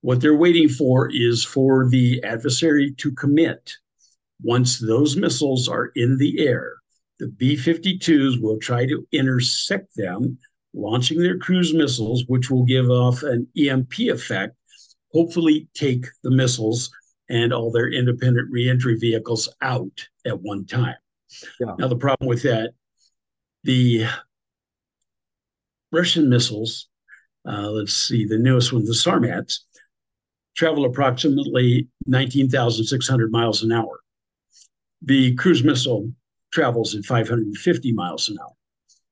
[0.03, 3.73] What they're waiting for is for the adversary to commit.
[4.43, 6.75] Once those missiles are in the air,
[7.19, 10.39] the B 52s will try to intersect them,
[10.73, 14.57] launching their cruise missiles, which will give off an EMP effect,
[15.13, 16.91] hopefully, take the missiles
[17.29, 20.97] and all their independent reentry vehicles out at one time.
[21.61, 21.75] Yeah.
[21.79, 22.73] Now, the problem with that,
[23.63, 24.07] the
[25.93, 26.89] Russian missiles,
[27.47, 29.61] uh, let's see, the newest one, the Sarmats,
[30.57, 34.00] travel approximately 19,600 miles an hour.
[35.03, 36.11] The cruise missile
[36.53, 38.53] travels at 550 miles an hour.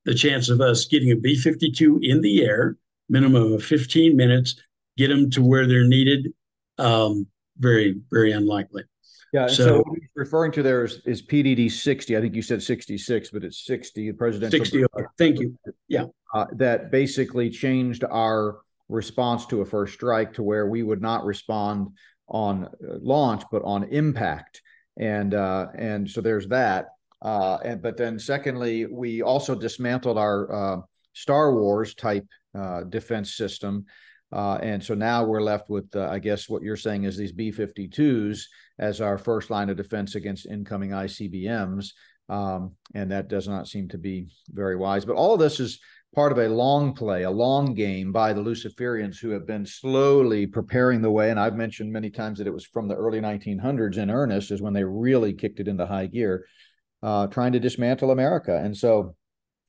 [0.05, 2.77] The chance of us getting a B 52 in the air,
[3.09, 4.57] minimum of 15 minutes,
[4.97, 6.33] get them to where they're needed,
[6.79, 7.27] um,
[7.59, 8.85] very, very unlikely.
[9.33, 9.47] Yeah.
[9.47, 9.85] So, so
[10.17, 12.17] referring to there is, is PDD 60.
[12.17, 14.13] I think you said 66, but it's 60.
[14.13, 14.85] Presidential 60.
[14.85, 15.05] Okay.
[15.19, 15.57] Thank you.
[15.87, 16.07] Yeah.
[16.35, 21.25] Uh, that basically changed our response to a first strike to where we would not
[21.25, 21.89] respond
[22.29, 22.69] on uh,
[23.01, 24.63] launch but on impact
[24.99, 26.89] and uh, and so there's that.
[27.21, 30.81] Uh, and but then secondly we also dismantled our uh,
[31.15, 32.27] star wars type
[32.57, 33.85] uh, defense system.
[34.31, 38.43] Uh, and so now we're left with i guess what you're saying is these b-52s
[38.79, 41.93] as our first line of defense against incoming icbms
[42.29, 45.05] um, and that does not seem to be very wise.
[45.05, 45.81] But all this is
[46.15, 50.47] part of a long play, a long game by the Luciferians who have been slowly
[50.47, 51.31] preparing the way.
[51.31, 54.63] And I've mentioned many times that it was from the early 1900s in earnest, is
[54.63, 56.47] when they really kicked it into high gear,
[57.03, 58.57] uh, trying to dismantle America.
[58.57, 59.15] And so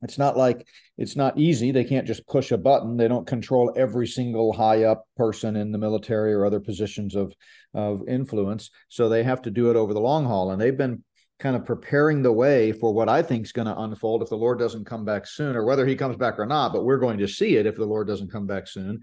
[0.02, 0.66] it's not like
[0.98, 1.72] it's not easy.
[1.72, 2.96] They can't just push a button.
[2.96, 7.34] They don't control every single high up person in the military or other positions of
[7.74, 8.70] of influence.
[8.88, 10.52] So they have to do it over the long haul.
[10.52, 11.04] And they've been
[11.40, 14.36] kind of preparing the way for what I think is going to unfold if the
[14.36, 16.74] Lord doesn't come back soon, or whether he comes back or not.
[16.74, 19.02] But we're going to see it if the Lord doesn't come back soon.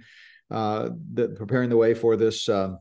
[0.50, 2.74] Uh, the, preparing the way for this uh,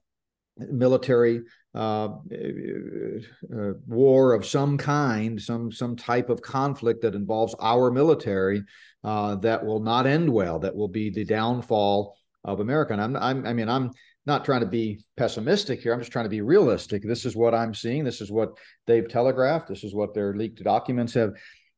[0.58, 1.42] military
[1.74, 8.64] uh, uh, war of some kind, some some type of conflict that involves our military
[9.04, 12.94] uh, that will not end well, that will be the downfall of America.
[12.94, 13.92] And I'm, I'm, I mean, I'm
[14.26, 15.94] not trying to be pessimistic here.
[15.94, 17.04] I'm just trying to be realistic.
[17.04, 18.04] This is what I'm seeing.
[18.04, 18.58] This is what
[18.88, 19.68] they've telegraphed.
[19.68, 21.34] This is what their leaked documents have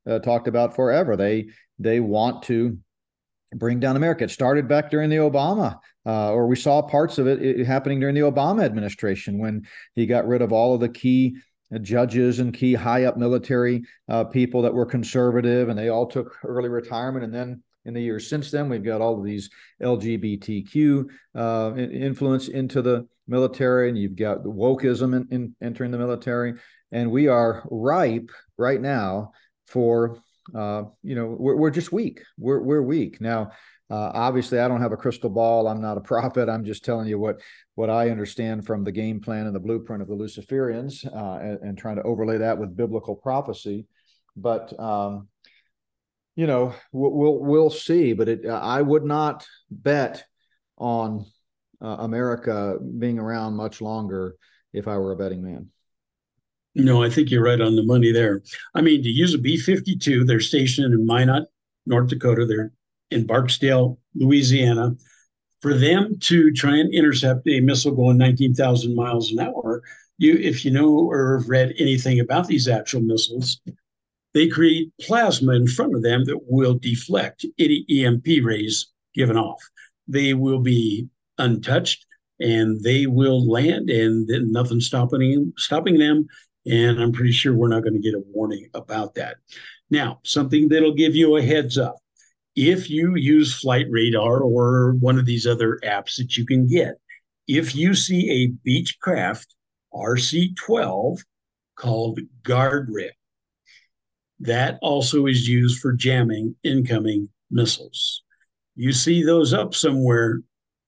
[0.09, 1.15] uh, talked about forever.
[1.15, 2.77] They they want to
[3.55, 4.23] bring down America.
[4.23, 7.99] It started back during the Obama, uh, or we saw parts of it, it, happening
[7.99, 11.37] during the Obama administration when he got rid of all of the key
[11.81, 16.35] judges and key high up military uh, people that were conservative, and they all took
[16.43, 17.25] early retirement.
[17.25, 19.49] And then in the years since then, we've got all of these
[19.81, 25.97] LGBTQ uh, influence into the military, and you've got the wokeism in, in entering the
[25.97, 26.53] military,
[26.91, 29.31] and we are ripe right now
[29.65, 30.21] for
[30.55, 32.21] uh, you know, we're, we're just weak.
[32.37, 33.19] We're, we're weak.
[33.19, 33.51] Now,
[33.89, 35.67] uh, obviously, I don't have a crystal ball.
[35.67, 36.49] I'm not a prophet.
[36.49, 37.41] I'm just telling you what
[37.75, 41.59] what I understand from the game plan and the blueprint of the Luciferians, uh, and,
[41.61, 43.85] and, trying to overlay that with biblical prophecy.
[44.35, 45.27] But um,
[46.37, 48.13] you know, we'll we'll, see.
[48.13, 50.23] But it, I would not bet
[50.77, 51.25] on
[51.81, 54.35] uh, America being around much longer
[54.71, 55.69] if I were a betting man.
[56.75, 58.43] No, I think you're right on the money there.
[58.75, 61.47] I mean, to use a B 52, they're stationed in Minot,
[61.87, 62.45] North Dakota.
[62.45, 62.71] They're
[63.09, 64.95] in Barksdale, Louisiana.
[65.61, 69.81] For them to try and intercept a missile going 19,000 miles an hour,
[70.19, 73.59] you, if you know or have read anything about these actual missiles,
[74.37, 79.59] they create plasma in front of them that will deflect any EMP rays given off.
[80.07, 81.07] They will be
[81.39, 82.05] untouched
[82.39, 86.27] and they will land and then nothing stopping stopping them
[86.67, 89.37] and I'm pretty sure we're not going to get a warning about that.
[89.89, 91.95] Now, something that'll give you a heads up.
[92.55, 96.95] If you use Flight Radar or one of these other apps that you can get,
[97.47, 99.47] if you see a Beechcraft
[99.93, 101.23] RC 12
[101.75, 103.16] called Guardrail,
[104.39, 108.23] that also is used for jamming incoming missiles.
[108.75, 110.41] You see those up somewhere,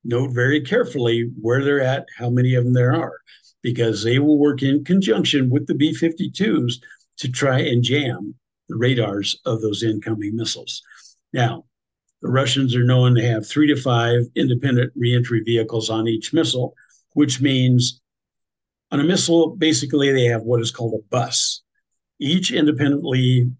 [0.04, 3.20] note very carefully where they're at, how many of them there are
[3.62, 6.76] because they will work in conjunction with the B 52s
[7.18, 8.36] to try and jam
[8.70, 10.82] the radars of those incoming missiles.
[11.34, 11.66] Now,
[12.22, 16.74] the Russians are known to have three to five independent reentry vehicles on each missile,
[17.14, 18.02] which means
[18.91, 21.62] on a missile, basically, they have what is called a bus.
[22.20, 23.51] Each independently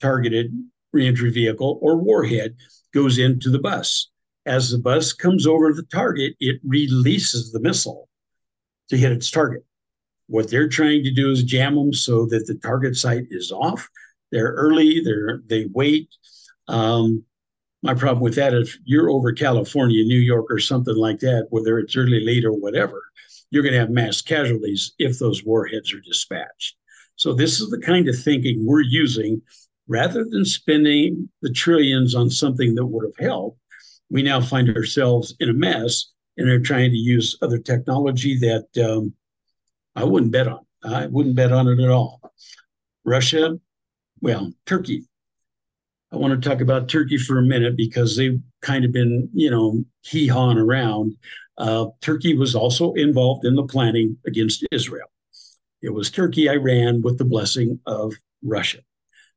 [0.00, 0.52] targeted
[0.92, 2.56] reentry vehicle or warhead
[2.92, 4.10] goes into the bus.
[4.46, 8.08] As the bus comes over the target, it releases the missile
[8.88, 9.64] to hit its target.
[10.26, 13.88] What they're trying to do is jam them so that the target site is off.
[14.30, 15.02] They're early.
[15.02, 16.08] They're they wait.
[16.68, 17.24] Um,
[17.82, 21.78] my problem with that, if you're over California, New York, or something like that, whether
[21.78, 23.02] it's early, late, or whatever,
[23.50, 26.76] you're going to have mass casualties if those warheads are dispatched.
[27.16, 29.42] So this is the kind of thinking we're using
[29.86, 33.58] rather than spending the trillions on something that would have helped.
[34.10, 38.66] We now find ourselves in a mess and they're trying to use other technology that
[38.84, 39.14] um,
[39.94, 40.60] I wouldn't bet on.
[40.82, 42.20] I wouldn't bet on it at all.
[43.04, 43.58] Russia,
[44.20, 45.04] well, Turkey.
[46.12, 49.50] I want to talk about Turkey for a minute because they've kind of been, you
[49.50, 51.16] know, hee hawing around.
[51.58, 55.08] Uh, Turkey was also involved in the planning against Israel.
[55.84, 58.78] It was Turkey, Iran, with the blessing of Russia.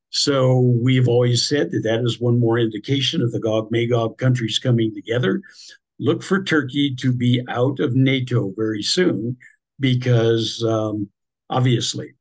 [0.10, 4.58] So we've always said that that is one more indication of the Gog Magog countries
[4.58, 5.42] coming together
[6.00, 9.38] look for Turkey to be out of NATO very soon
[9.80, 11.10] because um,
[11.50, 12.14] obviously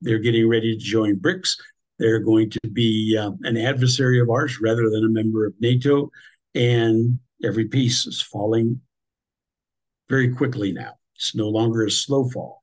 [0.00, 1.56] they're getting ready to join BRICS.
[1.98, 6.10] They're going to be uh, an adversary of ours rather than a member of NATO.
[6.54, 8.80] And every piece is falling
[10.08, 10.92] very quickly now.
[11.16, 12.60] It's no longer a slow fall.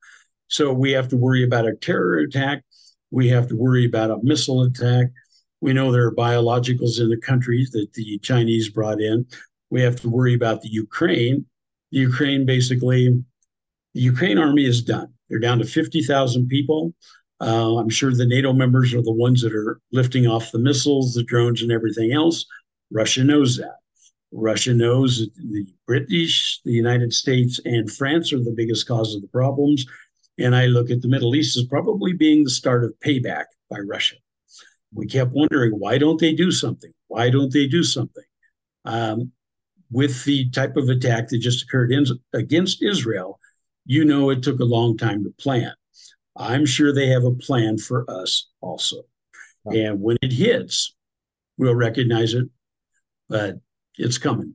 [0.48, 2.62] So we have to worry about a terror attack.
[3.10, 5.08] We have to worry about a missile attack.
[5.60, 9.26] We know there are biologicals in the countries that the Chinese brought in
[9.74, 11.44] we have to worry about the Ukraine.
[11.90, 13.08] The Ukraine basically,
[13.92, 15.12] the Ukraine army is done.
[15.28, 16.94] They're down to 50,000 people.
[17.40, 21.14] Uh, I'm sure the NATO members are the ones that are lifting off the missiles,
[21.14, 22.46] the drones, and everything else.
[22.92, 23.78] Russia knows that.
[24.30, 29.22] Russia knows that the British, the United States, and France are the biggest cause of
[29.22, 29.86] the problems.
[30.38, 33.78] And I look at the Middle East as probably being the start of payback by
[33.78, 34.16] Russia.
[34.92, 36.92] We kept wondering, why don't they do something?
[37.08, 38.24] Why don't they do something?
[38.84, 39.32] Um,
[39.90, 43.38] with the type of attack that just occurred in, against Israel,
[43.86, 45.72] you know it took a long time to plan.
[46.36, 49.02] I'm sure they have a plan for us also.
[49.66, 50.94] And when it hits,
[51.56, 52.48] we'll recognize it,
[53.28, 53.56] but
[53.96, 54.54] it's coming.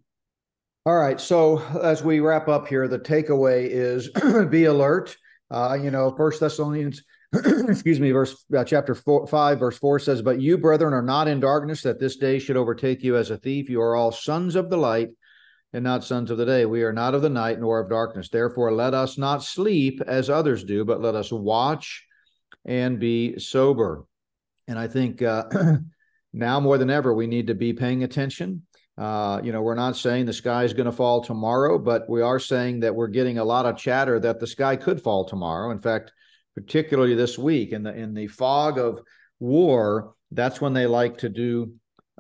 [0.86, 1.19] All right.
[1.19, 4.09] So as we wrap up here, the takeaway is
[4.49, 5.15] be alert.
[5.52, 10.22] Uh, you know, First Thessalonians, excuse me, verse uh, chapter four, five, verse four says,
[10.22, 13.38] "But you, brethren, are not in darkness, that this day should overtake you as a
[13.38, 13.70] thief.
[13.70, 15.10] You are all sons of the light."
[15.72, 16.66] And not sons of the day.
[16.66, 18.30] We are not of the night nor of darkness.
[18.30, 22.08] Therefore, let us not sleep as others do, but let us watch
[22.66, 24.06] and be sober.
[24.68, 25.45] And I think uh,
[26.34, 28.64] now more than ever, we need to be paying attention
[29.00, 32.22] uh, you know, we're not saying the sky is going to fall tomorrow, but we
[32.22, 35.72] are saying that we're getting a lot of chatter that the sky could fall tomorrow.
[35.72, 36.12] In fact,
[36.54, 39.00] particularly this week in the in the fog of
[39.39, 41.74] war, that's when they like to do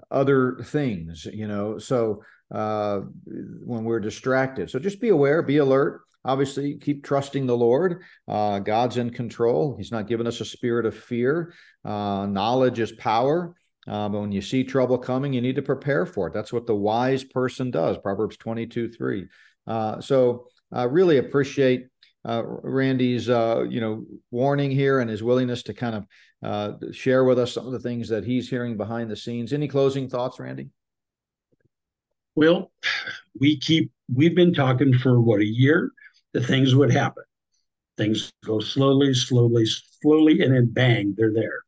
[0.09, 1.25] other things.
[1.25, 6.01] You know, so uh, when we're distracted, so just be aware, be alert.
[6.23, 8.03] Obviously, keep trusting the Lord.
[8.25, 9.75] Uh, God's in control.
[9.77, 11.53] He's not given us a spirit of fear.
[11.83, 13.53] Uh, knowledge is power.
[13.89, 16.33] Um, when you see trouble coming, you need to prepare for it.
[16.33, 17.97] That's what the wise person does.
[17.97, 19.25] Proverbs 22 3.
[19.65, 21.87] Uh, so I really appreciate
[22.23, 26.07] uh, Randy's uh, you know warning here and his willingness to kind of
[26.43, 29.53] uh, share with us some of the things that he's hearing behind the scenes.
[29.53, 30.69] Any closing thoughts, Randy?
[32.35, 32.71] Well,
[33.39, 35.91] we keep we've been talking for what a year
[36.33, 37.23] that things would happen.
[37.97, 39.65] Things go slowly, slowly,
[40.01, 41.63] slowly, and then bang, they're there.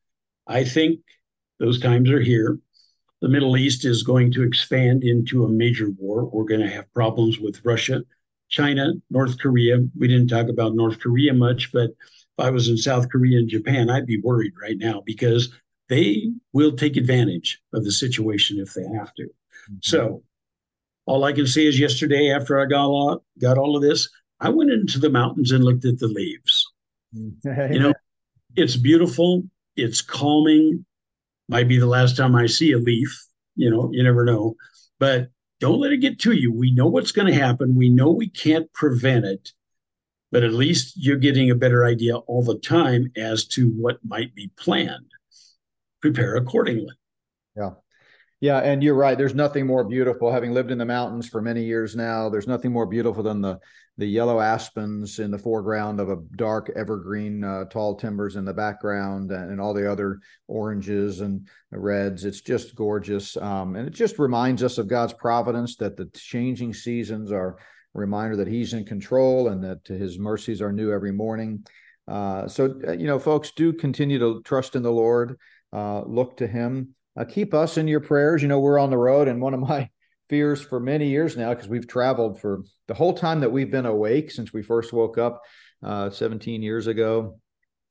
[0.47, 0.99] I think
[1.61, 2.57] those times are here.
[3.21, 6.25] The Middle East is going to expand into a major war.
[6.25, 8.01] We're going to have problems with Russia,
[8.49, 9.77] China, North Korea.
[9.97, 13.47] We didn't talk about North Korea much, but if I was in South Korea and
[13.47, 15.53] Japan, I'd be worried right now because
[15.87, 19.23] they will take advantage of the situation if they have to.
[19.23, 19.75] Mm-hmm.
[19.83, 20.23] So
[21.05, 24.09] all I can say is yesterday after I got all, got all of this,
[24.39, 26.71] I went into the mountains and looked at the leaves.
[27.13, 27.93] you know,
[28.55, 29.43] it's beautiful,
[29.75, 30.85] it's calming,
[31.51, 33.27] might be the last time I see a leaf.
[33.55, 34.55] You know, you never know.
[34.99, 35.27] But
[35.59, 36.51] don't let it get to you.
[36.51, 37.75] We know what's going to happen.
[37.75, 39.51] We know we can't prevent it,
[40.31, 44.33] but at least you're getting a better idea all the time as to what might
[44.33, 45.11] be planned.
[46.01, 46.95] Prepare accordingly.
[47.55, 47.71] Yeah.
[48.39, 49.15] Yeah, and you're right.
[49.15, 50.31] There's nothing more beautiful.
[50.31, 53.59] Having lived in the mountains for many years now, there's nothing more beautiful than the
[54.01, 58.51] the yellow aspens in the foreground of a dark evergreen uh, tall timbers in the
[58.51, 62.25] background, and, and, all the other oranges and reds.
[62.25, 66.73] It's just gorgeous, um, and it just reminds us of God's providence that the changing
[66.73, 67.55] seasons are a
[67.93, 71.63] reminder that He's in control and that His mercies are new every morning.
[72.07, 75.37] Uh, so, uh, you know, folks, do continue to trust in the Lord,
[75.73, 76.95] uh, look to Him.
[77.15, 78.41] Uh, keep us in your prayers.
[78.41, 79.91] You know, we're on the road, and one of my
[80.31, 83.85] fears for many years now, because we've traveled for the whole time that we've been
[83.85, 85.41] awake since we first woke up
[85.83, 87.37] uh, 17 years ago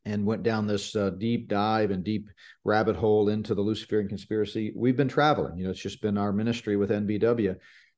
[0.06, 2.30] and went down this uh, deep dive and deep
[2.64, 4.72] rabbit hole into the Luciferian conspiracy.
[4.74, 5.58] We've been traveling.
[5.58, 7.56] You know, it's just been our ministry with NBW.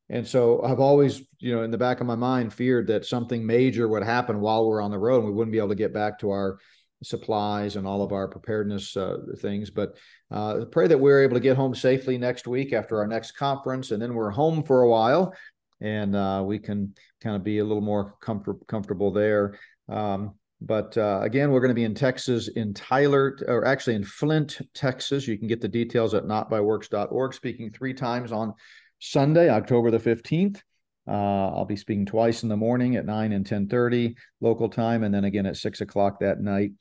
[0.09, 3.47] And so I've always, you know, in the back of my mind, feared that something
[3.47, 5.95] major would happen while we're on the road and we wouldn't be able to get
[5.95, 6.59] back to our
[7.03, 9.71] supplies and all of our preparedness uh, things.
[9.71, 9.97] But
[10.31, 13.91] uh, pray that we're able to get home safely next week after our next conference,
[13.91, 15.35] and then we're home for a while,
[15.81, 19.59] and uh, we can kind of be a little more comfort- comfortable there.
[19.89, 24.05] Um, but uh, again, we're going to be in Texas, in Tyler, or actually in
[24.05, 25.27] Flint, Texas.
[25.27, 27.35] You can get the details at notbyworks.org.
[27.35, 28.55] Speaking three times on
[29.01, 30.63] Sunday, October the fifteenth.
[31.07, 35.13] Uh, I'll be speaking twice in the morning at 9 and 10.30 local time, and
[35.13, 36.73] then again at 6 o'clock that night.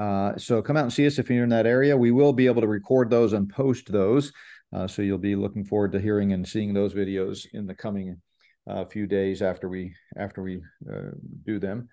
[0.00, 1.94] Uh, so come out and see us if you're in that area.
[1.94, 4.32] We will be able to record those and post those.
[4.72, 8.16] Uh, so you'll be looking forward to hearing and seeing those videos in the coming
[8.66, 11.10] uh, few days after we after we uh,
[11.44, 11.88] do them.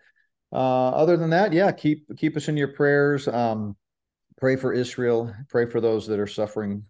[0.53, 3.27] Uh, other than that, yeah, keep keep us in your prayers.
[3.27, 3.75] Um,
[4.37, 5.33] pray for Israel.
[5.49, 6.83] Pray for those that are suffering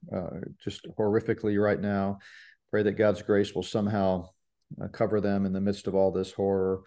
[0.63, 2.19] just horrifically right now.
[2.69, 4.29] Pray that God's grace will somehow
[4.91, 6.81] cover them in the midst of all this horror.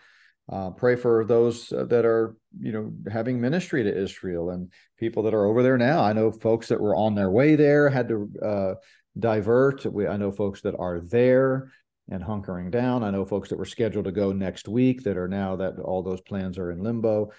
[0.51, 5.23] Uh, pray for those uh, that are, you know, having ministry to Israel and people
[5.23, 6.03] that are over there now.
[6.03, 8.75] I know folks that were on their way there had to uh,
[9.17, 9.87] divert.
[9.87, 11.71] We, I know folks that are there
[12.11, 13.05] and hunkering down.
[13.05, 16.03] I know folks that were scheduled to go next week that are now that all
[16.03, 17.31] those plans are in limbo.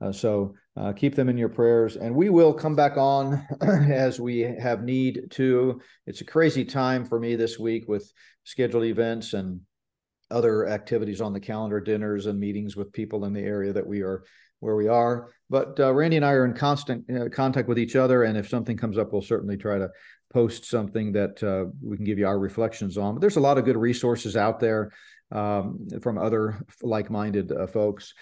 [0.00, 4.18] Uh, so uh, keep them in your prayers, and we will come back on as
[4.18, 5.80] we have need to.
[6.06, 8.10] It's a crazy time for me this week with
[8.44, 9.60] scheduled events and
[10.30, 14.02] other activities on the calendar, dinners and meetings with people in the area that we
[14.02, 14.24] are
[14.60, 15.30] where we are.
[15.48, 18.48] But uh, Randy and I are in constant uh, contact with each other, and if
[18.48, 19.90] something comes up, we'll certainly try to
[20.32, 23.14] post something that uh, we can give you our reflections on.
[23.14, 24.92] But there's a lot of good resources out there
[25.32, 28.14] um, from other like-minded uh, folks.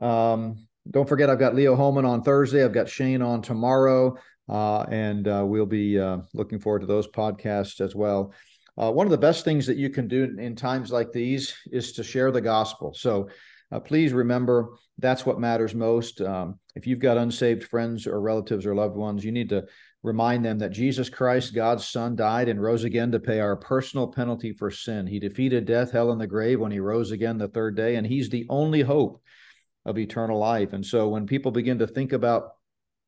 [0.00, 2.64] Um, don't forget, I've got Leo Hohmann on Thursday.
[2.64, 4.16] I've got Shane on tomorrow,
[4.48, 5.98] uh, and uh, we'll be
[6.34, 8.32] looking forward to those podcasts as well.
[8.76, 11.92] Uh, one of the best things that you can do in times like these is
[11.92, 12.92] to share the gospel.
[12.94, 13.28] So
[13.70, 16.20] uh, please remember that's what matters most.
[16.20, 19.64] Um, if you've got unsaved friends or relatives or loved ones, you need to
[20.02, 24.08] remind them that Jesus Christ, God's Son, died and rose again to pay our personal
[24.08, 25.06] penalty for sin.
[25.06, 28.06] He defeated death, hell, and the grave when he rose again the third day, and
[28.06, 29.22] he's the only hope
[29.86, 30.72] of eternal life.
[30.72, 32.50] And so when people begin to think about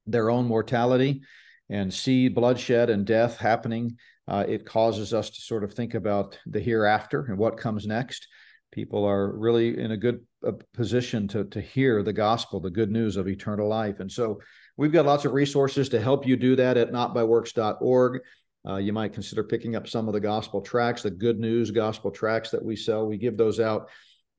[0.06, 1.22] their own mortality
[1.68, 3.96] and see bloodshed and death happening,
[4.28, 8.28] uh, it causes us to sort of think about the hereafter and what comes next.
[8.72, 12.90] People are really in a good uh, position to, to hear the gospel, the good
[12.90, 14.00] news of eternal life.
[14.00, 14.40] And so
[14.76, 18.20] we've got lots of resources to help you do that at notbyworks.org.
[18.68, 22.10] Uh, you might consider picking up some of the gospel tracks, the good news gospel
[22.10, 23.06] tracks that we sell.
[23.06, 23.88] We give those out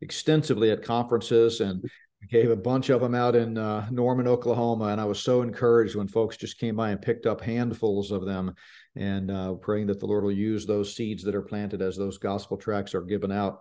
[0.02, 1.84] extensively at conferences and
[2.30, 5.96] gave a bunch of them out in uh, Norman, Oklahoma, and I was so encouraged
[5.96, 8.54] when folks just came by and picked up handfuls of them,
[8.96, 12.18] and uh, praying that the Lord will use those seeds that are planted as those
[12.18, 13.60] gospel tracts are given out.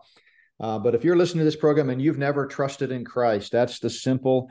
[0.58, 3.78] Uh, but if you're listening to this program and you've never trusted in Christ, that's
[3.78, 4.50] the simple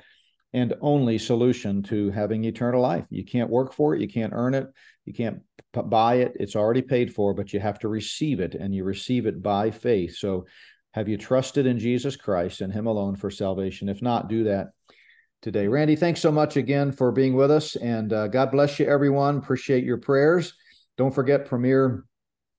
[0.53, 3.05] and only solution to having eternal life.
[3.09, 4.67] You can't work for it, you can't earn it,
[5.03, 5.41] you can't
[5.73, 6.33] p- buy it.
[6.39, 9.71] It's already paid for, but you have to receive it, and you receive it by
[9.71, 10.15] faith.
[10.15, 10.45] So
[10.95, 13.89] have you trusted in Jesus Christ and Him alone for salvation?
[13.89, 14.69] If not, do that
[15.41, 15.67] today.
[15.67, 17.75] Randy, thanks so much again for being with us.
[17.75, 19.35] And uh, God bless you, everyone.
[19.35, 20.53] Appreciate your prayers.
[20.97, 22.05] Don't forget, Premier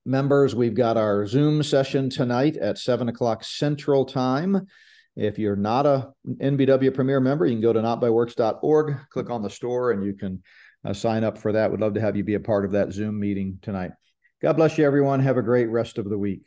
[0.05, 4.67] members, we've got our Zoom session tonight at 7 o'clock Central Time.
[5.17, 9.49] If you're not a NBW Premier member, you can go to notbyworks.org, click on the
[9.49, 10.43] store, and you can
[10.85, 11.71] uh, sign up for that.
[11.71, 13.93] We'd love to have you be a part of that Zoom meeting tonight.
[14.43, 15.21] God bless you, everyone.
[15.21, 16.45] Have a great rest of the week.